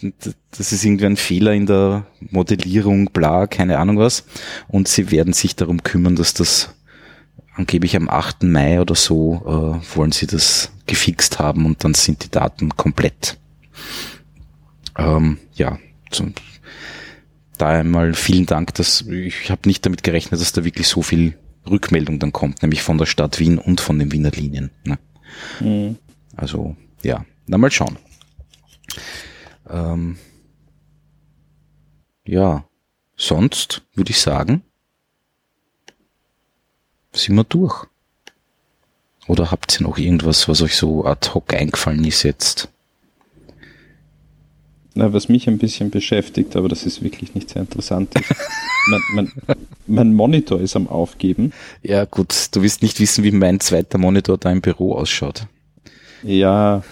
[0.56, 4.24] das ist irgendwie ein Fehler in der Modellierung, bla, keine Ahnung was.
[4.66, 6.74] Und sie werden sich darum kümmern, dass das
[7.58, 8.44] angeblich am 8.
[8.44, 13.36] Mai oder so äh, wollen sie das gefixt haben und dann sind die Daten komplett.
[14.96, 15.78] Ähm, ja,
[16.10, 16.34] zum,
[17.58, 21.36] da einmal vielen Dank, dass ich habe nicht damit gerechnet, dass da wirklich so viel
[21.68, 24.70] Rückmeldung dann kommt, nämlich von der Stadt Wien und von den Wiener Linien.
[24.84, 24.98] Ne?
[25.60, 25.96] Mhm.
[26.36, 27.98] Also ja, na mal schauen.
[29.68, 30.16] Ähm,
[32.24, 32.64] ja,
[33.16, 34.62] sonst würde ich sagen,
[37.18, 37.86] sind wir durch.
[39.26, 42.68] Oder habt ihr noch irgendwas, was euch so ad hoc eingefallen ist jetzt?
[44.94, 48.14] Na, was mich ein bisschen beschäftigt, aber das ist wirklich nicht sehr interessant.
[48.90, 49.02] Mein,
[49.46, 49.56] mein,
[49.86, 51.52] mein Monitor ist am Aufgeben.
[51.82, 55.46] Ja gut, du wirst nicht wissen, wie mein zweiter Monitor da im Büro ausschaut.
[56.22, 56.82] Ja,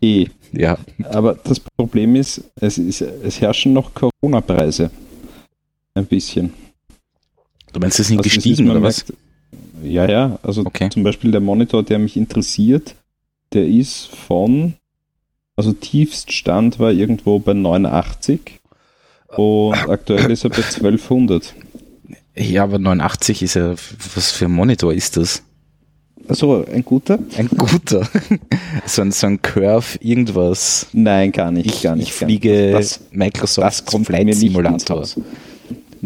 [0.00, 0.28] eh.
[0.52, 4.90] Ja, Aber das Problem ist, es, ist, es herrschen noch Corona-Preise.
[5.94, 6.54] Ein bisschen.
[7.76, 9.04] Du meinst, es sind Also gestiegen oder was?
[9.82, 10.38] Ja, ja.
[10.42, 10.88] Also Okay.
[10.90, 12.94] zum Beispiel der Monitor, der mich interessiert,
[13.52, 14.74] der ist von,
[15.54, 18.40] also Tiefststand war irgendwo bei 89
[19.36, 21.54] und aktuell ist er bei 1200.
[22.36, 23.74] Ja, aber 89 ist ja,
[24.14, 25.42] was für ein Monitor ist das?
[26.28, 27.18] Also ein guter?
[27.36, 28.08] Ein guter.
[28.86, 30.88] so ein, so ein Curve, irgendwas.
[30.92, 31.66] Nein, gar nicht.
[31.66, 35.06] Ich, gar nicht ich fliege Das, Microsoft das kommt Flight Simulator.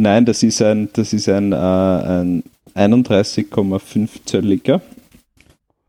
[0.00, 2.42] Nein, das ist ein, das ist ein, äh, ein
[2.74, 4.80] 31,5 Zölliger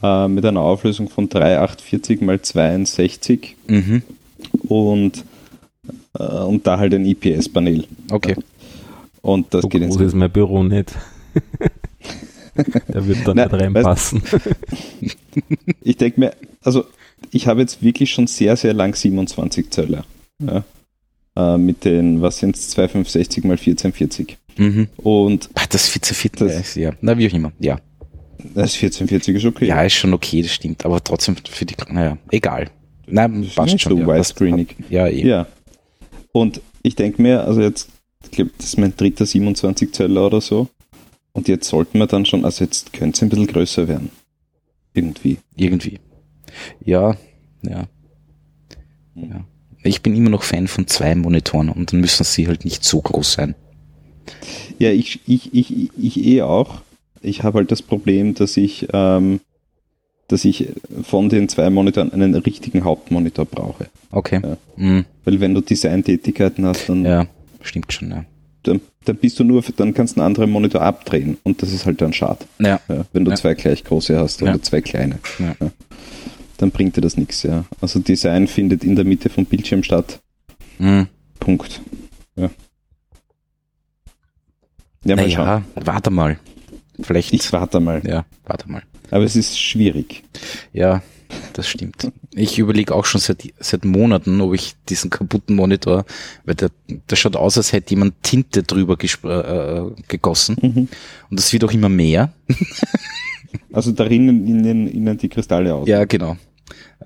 [0.03, 4.03] äh, mit einer Auflösung von 3840 mal 62 Mhm.
[4.67, 5.23] und,
[6.19, 7.85] äh, und da halt ein IPS-Panel.
[8.11, 8.35] Okay.
[9.21, 10.91] Und das So geht ins groß ist mein Büro nicht.
[12.89, 14.21] Der wird da Nein, nicht reinpassen.
[15.83, 16.83] Ich denke mir, also
[17.31, 20.03] ich habe jetzt wirklich schon sehr, sehr lang 27 Zöller.
[20.39, 20.65] Ja.
[21.35, 24.37] Äh, mit den, was sind es, 2560 mal 1440.
[24.57, 24.87] Mhm.
[24.97, 26.91] Und Ach, das 1440 Das- ist ja.
[27.01, 27.51] Na, wie auch immer.
[27.59, 27.79] Ja.
[28.53, 29.65] das 1440 ist okay.
[29.67, 30.83] Ja, ist schon okay, das stimmt.
[30.85, 32.69] Aber trotzdem für die, naja, egal.
[33.07, 33.93] Nein, ist passt schon.
[33.93, 34.75] so ja, widescreenig.
[34.89, 35.25] Ja, eh.
[35.25, 35.47] Ja.
[36.33, 37.89] Und ich denke mir, also jetzt,
[38.23, 40.67] ich glaube, das ist mein dritter 27 Zöller oder so.
[41.33, 44.09] Und jetzt sollten wir dann schon, also jetzt könnte es ein bisschen größer werden.
[44.93, 45.37] Irgendwie.
[45.55, 45.99] Irgendwie.
[46.83, 47.15] Ja,
[47.63, 47.87] ja.
[49.15, 49.45] ja.
[49.83, 53.01] Ich bin immer noch Fan von zwei Monitoren und dann müssen sie halt nicht so
[53.01, 53.55] groß sein.
[54.79, 56.81] Ja, ich, ich, ich, ich eh auch.
[57.21, 59.39] Ich habe halt das Problem, dass ich, ähm,
[60.27, 60.69] dass ich
[61.03, 63.87] von den zwei Monitoren einen richtigen Hauptmonitor brauche.
[64.11, 64.39] Okay.
[64.43, 64.57] Ja.
[64.75, 65.05] Mhm.
[65.25, 67.27] Weil wenn du Designtätigkeiten hast, dann, Ja,
[67.61, 68.25] stimmt schon, ja.
[68.63, 71.85] dann, dann bist du nur, dann kannst du einen anderen Monitor abdrehen und das ist
[71.85, 72.45] halt dann schade.
[72.59, 73.37] Ja, Ja, wenn du Ja.
[73.37, 75.19] zwei gleich große hast oder zwei kleine.
[75.39, 75.55] Ja.
[76.61, 77.65] Dann bringt dir das nichts, ja.
[77.81, 80.21] Also Design findet in der Mitte vom Bildschirm statt.
[80.77, 81.07] mhm.
[81.39, 81.81] Punkt.
[85.03, 86.39] Ja, mal naja, warte mal.
[87.01, 87.33] Vielleicht.
[87.33, 88.03] Ich warte mal.
[88.05, 88.83] Ja, warte mal.
[89.09, 90.23] Aber es ist schwierig.
[90.71, 91.01] Ja,
[91.53, 92.11] das stimmt.
[92.35, 96.05] Ich überlege auch schon seit, seit Monaten, ob ich diesen kaputten Monitor,
[96.45, 96.69] weil der,
[97.09, 100.57] der schaut aus, als hätte jemand Tinte drüber äh, gegossen.
[100.61, 100.87] Mhm.
[101.31, 102.33] Und das wird auch immer mehr.
[103.73, 105.87] Also darin innen, innen die Kristalle aus.
[105.87, 106.37] Ja, genau.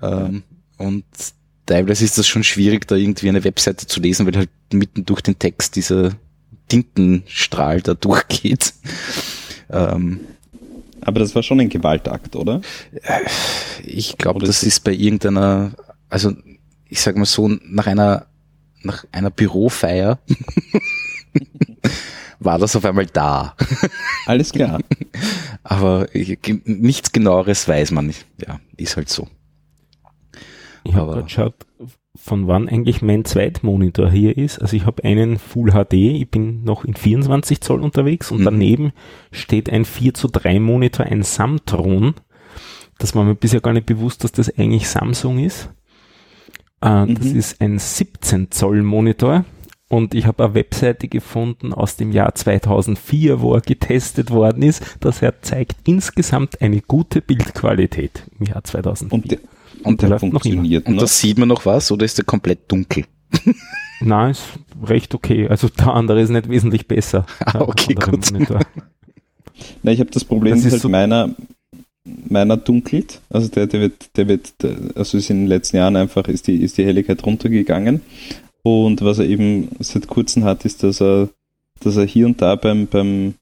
[0.02, 0.42] Ähm,
[0.78, 1.04] und
[1.66, 5.20] teilweise ist das schon schwierig, da irgendwie eine Webseite zu lesen, weil halt mitten durch
[5.20, 6.12] den Text dieser
[6.68, 8.74] Tintenstrahl da durchgeht.
[9.70, 10.20] Ähm,
[11.00, 12.62] Aber das war schon ein Gewaltakt, oder?
[13.84, 15.72] ich glaube, das ist bei irgendeiner,
[16.08, 16.32] also
[16.88, 18.26] ich sag mal so, nach einer,
[18.82, 20.18] nach einer Bürofeier
[22.38, 23.56] war das auf einmal da.
[24.26, 24.80] Alles klar.
[25.62, 28.26] Aber ich, nichts genaueres weiß man nicht.
[28.46, 29.28] Ja, ist halt so.
[30.88, 31.54] Ich habe gerade geschaut,
[32.14, 34.58] von wann eigentlich mein Zweitmonitor hier ist.
[34.60, 38.44] Also ich habe einen Full HD, ich bin noch in 24 Zoll unterwegs und Mhm.
[38.44, 38.92] daneben
[39.30, 42.14] steht ein 4 zu 3 Monitor, ein Samtron.
[42.98, 45.70] Das war mir bisher gar nicht bewusst, dass das eigentlich Samsung ist.
[46.80, 47.36] Äh, Das Mhm.
[47.38, 49.44] ist ein 17 Zoll Monitor.
[49.88, 54.82] Und ich habe eine Webseite gefunden aus dem Jahr 2004, wo er getestet worden ist.
[55.00, 59.12] Das er zeigt insgesamt eine gute Bildqualität im Jahr 2004.
[59.16, 59.46] Und der, Und
[59.84, 62.24] und der der läuft noch funktioniert Und das sieht man noch was oder ist der
[62.24, 63.04] komplett dunkel?
[64.00, 64.42] Nein, ist
[64.84, 65.48] recht okay.
[65.48, 67.24] Also der andere ist nicht wesentlich besser.
[67.46, 68.26] Ah, okay, gut.
[69.82, 71.30] Na, ich habe das Problem, Das ist halt so- meiner,
[72.28, 73.20] meiner dunkelt.
[73.30, 76.48] Also der, der wird, der wird, der, also ist in den letzten Jahren einfach, ist
[76.48, 78.00] die, ist die Helligkeit runtergegangen.
[78.66, 81.28] Und was er eben seit kurzem hat, ist, dass er,
[81.78, 83.34] dass er hier und da beim, beim,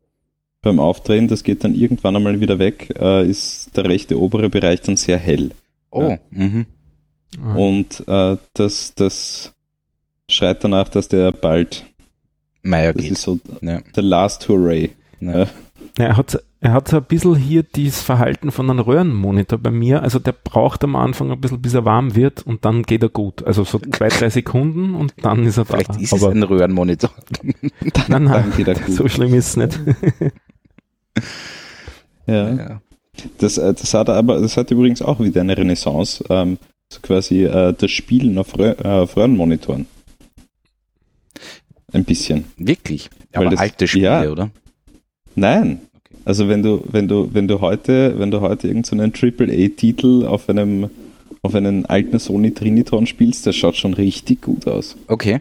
[0.60, 4.82] beim Aufdrehen, das geht dann irgendwann einmal wieder weg, äh, ist der rechte obere Bereich
[4.82, 5.52] dann sehr hell.
[5.90, 6.18] Oh, Ja.
[6.30, 6.66] mhm.
[7.42, 7.54] Ah.
[7.54, 9.54] Und äh, das, das
[10.28, 11.86] schreit danach, dass der bald,
[12.62, 13.12] Meier das geht.
[13.12, 14.90] ist so Ja, the last hooray.
[15.20, 15.46] ja.
[15.98, 19.70] Ja, er hat, er hat so ein bisschen hier dieses Verhalten von einem Röhrenmonitor bei
[19.70, 20.02] mir.
[20.02, 23.10] Also der braucht am Anfang ein bisschen, bis er warm wird und dann geht er
[23.10, 23.44] gut.
[23.44, 25.74] Also so zwei, drei Sekunden und dann ist er da.
[25.76, 27.10] Vielleicht ist es Aber ein Röhrenmonitor.
[28.08, 28.94] nein, nein, Dann geht er gut.
[28.94, 29.78] so schlimm ist es nicht.
[32.26, 32.54] Ja.
[32.54, 32.80] Ja.
[33.38, 36.58] Das, äh, das hat aber, das hat übrigens auch wieder eine Renaissance, ähm,
[36.90, 39.86] so quasi äh, das Spielen auf, Röhr, äh, auf Röhrenmonitoren.
[41.92, 42.46] Ein bisschen.
[42.56, 43.10] Wirklich.
[43.32, 44.30] Weil Aber das- alte Spiele, ja.
[44.30, 44.50] oder?
[45.34, 45.82] Nein.
[46.24, 50.48] Also wenn du, wenn du, wenn du heute, wenn du heute irgendeinen so AAA-Titel auf
[50.48, 50.90] einem,
[51.42, 54.96] auf einen alten Sony Trinitron spielst, das schaut schon richtig gut aus.
[55.08, 55.40] Okay.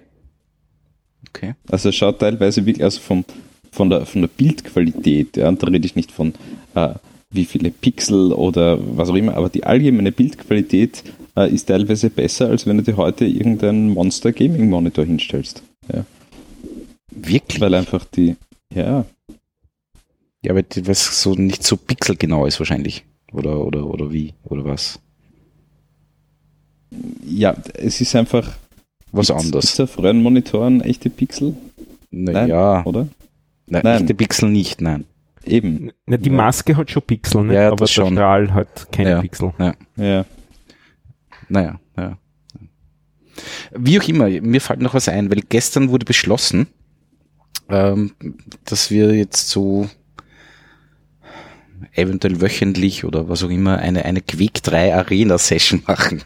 [1.30, 1.56] Okay.
[1.70, 3.24] Also es schaut teilweise wirklich, also vom,
[3.72, 6.34] von der, von der Bildqualität, ja, und da rede ich nicht von
[6.76, 6.94] äh,
[7.32, 11.04] wie viele Pixel oder was auch immer, aber die allgemeine Bildqualität
[11.36, 15.64] äh, ist teilweise besser, als wenn du dir heute irgendeinen Monster Gaming Monitor hinstellst.
[17.10, 17.62] Wirklich?
[17.62, 18.36] Weil einfach die,
[18.74, 19.06] ja,
[20.44, 23.06] Ja, aber die- was so nicht so pixelgenau ist wahrscheinlich.
[23.32, 24.34] Oder, oder, oder wie?
[24.44, 25.00] Oder was?
[27.26, 28.48] ja, es ist einfach
[29.12, 29.66] Was Gibt's- anders.
[29.66, 31.56] Gibt's auf Röhrenmonitoren echte Pixel?
[32.12, 33.08] Nein, Naja, Oder?
[33.68, 34.02] nein, Nein.
[34.02, 35.06] echte Pixel nicht, nein.
[35.46, 35.91] Eben.
[36.06, 36.36] Na, die Ja.
[36.36, 37.54] Maske hat schon Pixel, ne?
[37.56, 38.14] Ja, aber der das schon.
[38.14, 39.22] Strahl hat keine Ja.
[39.22, 39.54] Pixel.
[39.98, 40.26] Ja.
[41.50, 42.18] Naja, ja.
[43.76, 46.68] Wie auch immer, mir fällt noch was ein, weil gestern wurde beschlossen,
[47.70, 48.14] ähm,
[48.65, 49.90] dass wir jetzt so
[51.93, 56.23] eventuell wöchentlich oder was auch immer eine, eine Quake 3 Arena Session machen.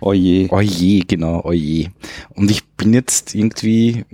[0.00, 0.48] Oh je.
[0.50, 1.90] Oje, genau, oje.
[2.34, 4.04] Und ich bin jetzt irgendwie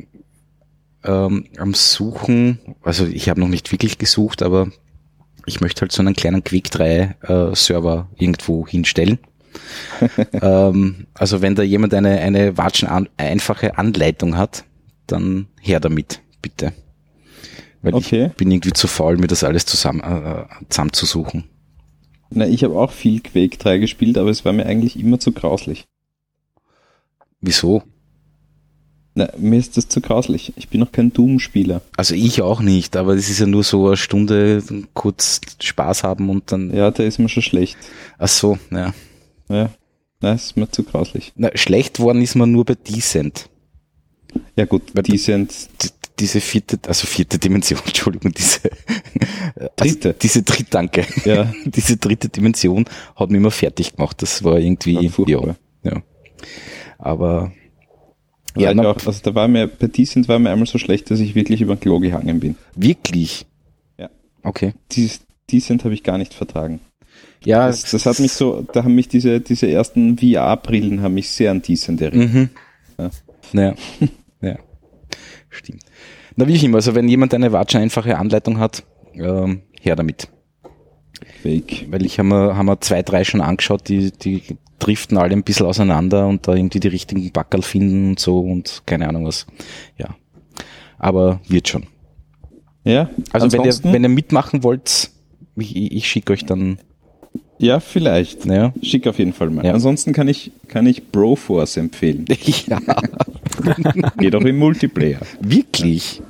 [1.03, 4.69] ähm, am Suchen, also ich habe noch nicht wirklich gesucht, aber
[5.47, 9.19] ich möchte halt so einen kleinen Quick 3 äh, Server irgendwo hinstellen.
[10.33, 14.65] ähm, also wenn da jemand eine, eine watschen an, einfache Anleitung hat,
[15.09, 16.73] dann her damit, bitte.
[17.83, 18.27] Weil Okay.
[18.27, 21.45] ich bin irgendwie zu faul, mir das alles zusammen, äh, zusammenzusuchen.
[22.31, 25.33] Na, ich habe auch viel Quake 3 gespielt, aber es war mir eigentlich immer zu
[25.33, 25.87] grauslich.
[27.41, 27.83] Wieso?
[29.15, 30.53] Na, mir ist das zu grauslich.
[30.57, 31.81] Ich bin noch kein Doom-Spieler.
[31.97, 34.63] Also ich auch nicht, aber das ist ja nur so eine Stunde
[34.95, 36.73] kurz Spaß haben und dann.
[36.75, 37.77] Ja, der ist mir schon schlecht.
[38.19, 38.95] Ach so, ja.
[39.49, 39.71] Ja.
[40.23, 41.33] Es ist mir zu grauslich.
[41.35, 43.49] Na, schlecht worden ist man nur bei Decent.
[44.55, 45.51] Ja gut, Weil die sind
[45.83, 45.89] D
[46.21, 48.61] diese vierte, also vierte Dimension, Entschuldigung, diese
[49.59, 50.15] also Dritte.
[50.21, 51.07] diese dritte, danke.
[51.25, 52.85] ja, diese dritte Dimension
[53.17, 54.21] hat mich immer fertig gemacht.
[54.23, 56.03] Das war irgendwie, Ja, ja.
[56.99, 57.53] Aber
[58.57, 61.21] ja, Ja, auch, also da war mir, bei Decent war mir einmal so schlecht, dass
[61.21, 62.57] ich wirklich über den Klo gehangen bin.
[62.75, 63.47] wirklich.
[63.99, 64.11] Ja.
[64.43, 64.75] Okay.
[64.93, 65.21] Dieses
[65.51, 66.81] Decent habe ich gar nicht vertragen.
[67.45, 71.31] Ja, Das, das hat mich so, da haben mich diese, diese ersten VR-Brillen haben mich
[71.31, 72.35] sehr an Decent erinnert.
[72.35, 72.51] Mhm.
[72.99, 73.11] Ja.
[73.53, 73.75] Ja.
[74.49, 74.59] ja.
[75.51, 75.83] Stimmt.
[76.37, 80.29] Na, wie immer, also wenn jemand eine Watschen einfache Anleitung hat, ähm, her damit.
[81.43, 81.87] Fake.
[81.91, 84.43] Weil ich habe mir, hab mir zwei, drei schon angeschaut, die, die
[84.79, 88.83] driften alle ein bisschen auseinander und da irgendwie die richtigen Backerl finden und so und
[88.87, 89.47] keine Ahnung was.
[89.99, 90.17] Ja.
[90.99, 91.87] Aber wird schon.
[92.85, 95.11] Ja, Also wenn ihr, wenn ihr mitmachen wollt,
[95.57, 96.79] ich, ich, ich schicke euch dann,
[97.59, 98.47] Ja, vielleicht.
[98.47, 98.73] naja.
[98.83, 99.65] Schick auf jeden Fall mal.
[99.67, 99.73] Ja.
[99.75, 102.25] Ansonsten kann ich, kann ich Broforce empfehlen.
[102.67, 102.81] ja,
[104.19, 105.21] Geht auch im Multiplayer.
[105.41, 106.23] wirklich.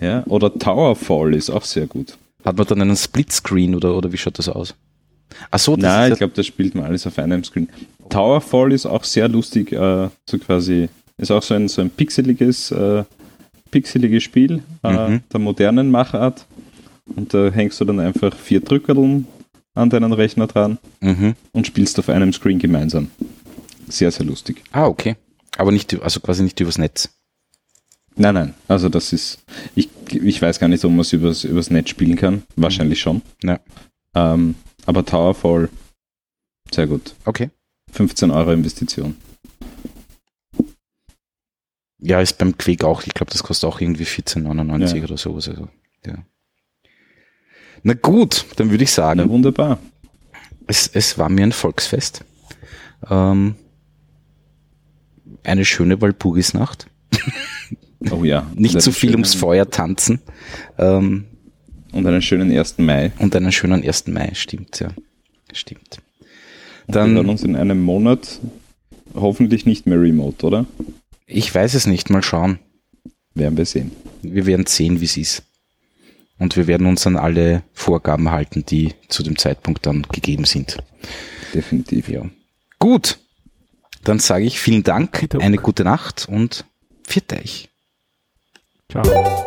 [0.00, 2.16] Ja, oder Towerfall ist auch sehr gut.
[2.44, 4.74] Hat man dann einen Splitscreen oder, oder wie schaut das aus?
[5.50, 7.68] Ach so, das Nein, ist ich glaube, das spielt man alles auf einem Screen.
[8.10, 12.70] Towerfall ist auch sehr lustig, äh, so quasi, ist auch so ein, so ein pixeliges,
[12.70, 13.04] äh,
[13.70, 15.20] pixeliges Spiel äh, Mhm.
[15.32, 16.46] der modernen Machart.
[17.14, 19.26] Und da hängst du dann einfach vier Drückerln
[19.74, 21.34] an deinen Rechner dran mhm.
[21.52, 23.10] und spielst auf einem Screen gemeinsam.
[23.88, 24.62] Sehr, sehr lustig.
[24.72, 25.16] Ah, okay.
[25.56, 27.08] Aber nicht, also quasi nicht übers Netz.
[28.18, 29.38] Nein, nein, also das ist,
[29.74, 32.44] ich, ich weiß gar nicht, ob man es übers, übers Netz spielen kann.
[32.56, 33.20] Wahrscheinlich schon.
[33.42, 33.60] Ja.
[34.14, 34.54] Ähm,
[34.86, 35.68] aber Towerfall,
[36.72, 37.14] sehr gut.
[37.26, 37.50] Okay.
[37.92, 39.16] 15 Euro Investition.
[41.98, 45.04] Ja, ist beim Quake auch, ich glaube, das kostet auch irgendwie 14,99 Ja.
[45.04, 45.48] oder sowas.
[45.48, 45.68] Also,
[46.06, 46.14] ja.
[47.82, 49.78] Na gut, dann würde ich Na, sagen, wunderbar.
[50.66, 52.24] es, es war mir ein Volksfest.
[53.08, 53.56] Ähm,
[55.46, 56.86] eine schöne Walpurgisnacht.
[58.10, 58.48] Oh ja.
[58.54, 60.20] Nicht zu einen viel ums Feuer tanzen.
[60.78, 61.24] Ähm,
[61.92, 62.76] Und einen schönen 1.
[62.78, 63.10] Mai.
[63.18, 64.08] und einen schönen 1.
[64.08, 64.90] Mai, stimmt, ja.
[65.52, 65.98] Stimmt.
[66.86, 68.38] Und wir hören Dann, uns in einem Monat
[69.14, 70.66] hoffentlich nicht mehr remote, oder?
[71.26, 72.58] ich weiß es nicht, mal schauen.
[73.34, 73.90] Werden wir sehen.
[74.22, 75.42] Wir werden sehen, wie es ist.
[76.38, 80.76] Und wir werden uns an alle Vorgaben halten, die zu dem Zeitpunkt dann gegeben sind.
[81.54, 82.08] Definitiv.
[82.10, 82.26] Ja.
[82.78, 83.18] Gut.
[84.06, 86.64] Dann sage ich vielen Dank, eine gute Nacht und
[87.08, 87.68] viert euch.
[88.88, 89.44] Ciao.